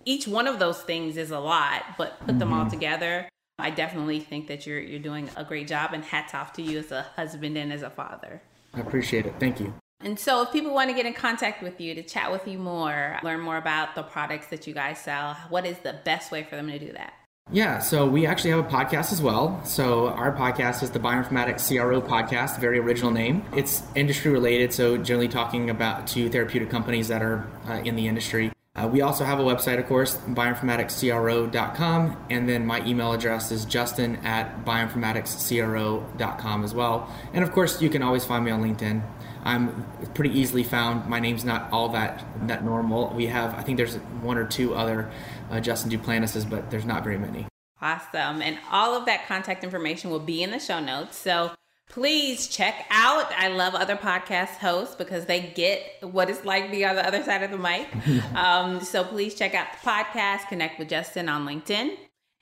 each 0.03 0.27
one 0.27 0.47
of 0.47 0.59
those 0.59 0.81
things 0.81 1.15
is 1.15 1.31
a 1.31 1.39
lot, 1.39 1.83
but 1.97 2.19
put 2.19 2.27
mm-hmm. 2.27 2.39
them 2.39 2.53
all 2.53 2.61
mm-hmm. 2.61 2.71
together 2.71 3.27
I 3.59 3.69
definitely 3.69 4.19
think 4.19 4.47
that 4.47 4.65
you're 4.65 4.79
you're 4.79 4.99
doing 4.99 5.29
a 5.35 5.43
great 5.43 5.67
job 5.67 5.93
and 5.93 6.03
hats 6.03 6.33
off 6.33 6.53
to 6.53 6.61
you 6.61 6.79
as 6.79 6.91
a 6.91 7.03
husband 7.15 7.57
and 7.57 7.71
as 7.71 7.81
a 7.81 7.89
father. 7.89 8.41
I 8.73 8.79
appreciate 8.79 9.25
it. 9.25 9.35
Thank 9.39 9.59
you. 9.59 9.73
And 10.01 10.19
so 10.19 10.41
if 10.41 10.51
people 10.51 10.73
want 10.73 10.89
to 10.89 10.95
get 10.95 11.05
in 11.05 11.13
contact 11.13 11.63
with 11.63 11.79
you 11.79 11.95
to 11.95 12.03
chat 12.03 12.31
with 12.31 12.47
you 12.47 12.57
more, 12.57 13.19
learn 13.23 13.39
more 13.39 13.57
about 13.57 13.95
the 13.95 14.03
products 14.03 14.47
that 14.47 14.67
you 14.67 14.73
guys 14.73 14.99
sell, 14.99 15.35
what 15.49 15.65
is 15.65 15.77
the 15.79 15.99
best 16.03 16.31
way 16.31 16.43
for 16.43 16.57
them 16.57 16.67
to 16.67 16.77
do 16.77 16.91
that? 16.91 17.13
Yeah, 17.51 17.79
so 17.79 18.07
we 18.07 18.25
actually 18.25 18.51
have 18.51 18.59
a 18.59 18.69
podcast 18.69 19.11
as 19.11 19.21
well. 19.21 19.63
So 19.65 20.07
our 20.09 20.35
podcast 20.35 20.81
is 20.81 20.91
the 20.91 20.99
Bioinformatics 20.99 21.67
CRO 21.67 22.01
podcast, 22.01 22.59
very 22.59 22.79
original 22.79 23.11
name. 23.11 23.43
It's 23.55 23.83
industry 23.95 24.31
related, 24.31 24.73
so 24.73 24.97
generally 24.97 25.27
talking 25.27 25.69
about 25.69 26.07
to 26.07 26.29
therapeutic 26.29 26.69
companies 26.69 27.09
that 27.09 27.21
are 27.21 27.47
uh, 27.67 27.73
in 27.73 27.95
the 27.95 28.07
industry. 28.07 28.51
Uh, 28.75 28.87
we 28.87 29.01
also 29.01 29.23
have 29.23 29.39
a 29.39 29.43
website, 29.43 29.77
of 29.77 29.85
course, 29.85 30.17
bioinformaticscro.com, 30.17 32.25
and 32.31 32.49
then 32.49 32.65
my 32.65 32.83
email 32.87 33.13
address 33.13 33.51
is 33.51 33.65
justin 33.65 34.15
at 34.25 34.65
bioinformaticscro.com 34.65 36.63
as 36.63 36.73
well. 36.73 37.07
And 37.33 37.43
of 37.43 37.51
course, 37.51 37.83
you 37.83 37.89
can 37.89 38.01
always 38.01 38.25
find 38.25 38.43
me 38.43 38.49
on 38.49 38.63
LinkedIn. 38.63 39.03
I'm 39.43 39.85
pretty 40.15 40.39
easily 40.39 40.63
found. 40.63 41.07
My 41.07 41.19
name's 41.19 41.45
not 41.45 41.71
all 41.71 41.89
that 41.89 42.25
that 42.47 42.65
normal. 42.65 43.13
We 43.13 43.27
have, 43.27 43.53
I 43.53 43.61
think 43.61 43.77
there's 43.77 43.97
one 44.21 44.37
or 44.37 44.47
two 44.47 44.73
other 44.73 45.11
uh, 45.51 45.59
Justin 45.59 45.91
Duplantises, 45.91 46.49
but 46.49 46.71
there's 46.71 46.85
not 46.85 47.03
very 47.03 47.19
many. 47.19 47.45
Awesome. 47.81 48.41
And 48.41 48.57
all 48.71 48.97
of 48.97 49.05
that 49.05 49.27
contact 49.27 49.63
information 49.63 50.09
will 50.09 50.19
be 50.19 50.41
in 50.41 50.49
the 50.51 50.59
show 50.59 50.79
notes. 50.79 51.17
So 51.17 51.51
please 51.93 52.47
check 52.47 52.87
out. 52.89 53.31
I 53.37 53.49
love 53.49 53.75
other 53.75 53.95
podcast 53.95 54.57
hosts 54.57 54.95
because 54.95 55.27
they 55.27 55.41
get 55.41 55.83
what 56.01 56.27
it's 56.27 56.43
like 56.43 56.71
be 56.71 56.83
on 56.83 56.95
the 56.95 57.05
other 57.05 57.21
side 57.21 57.43
of 57.43 57.51
the 57.51 57.57
mic. 57.57 57.87
um, 58.35 58.79
so 58.79 59.03
please 59.03 59.35
check 59.35 59.53
out 59.53 59.67
the 59.71 59.87
podcast, 59.87 60.47
connect 60.47 60.79
with 60.79 60.89
Justin 60.89 61.29
on 61.29 61.45
LinkedIn. 61.45 61.95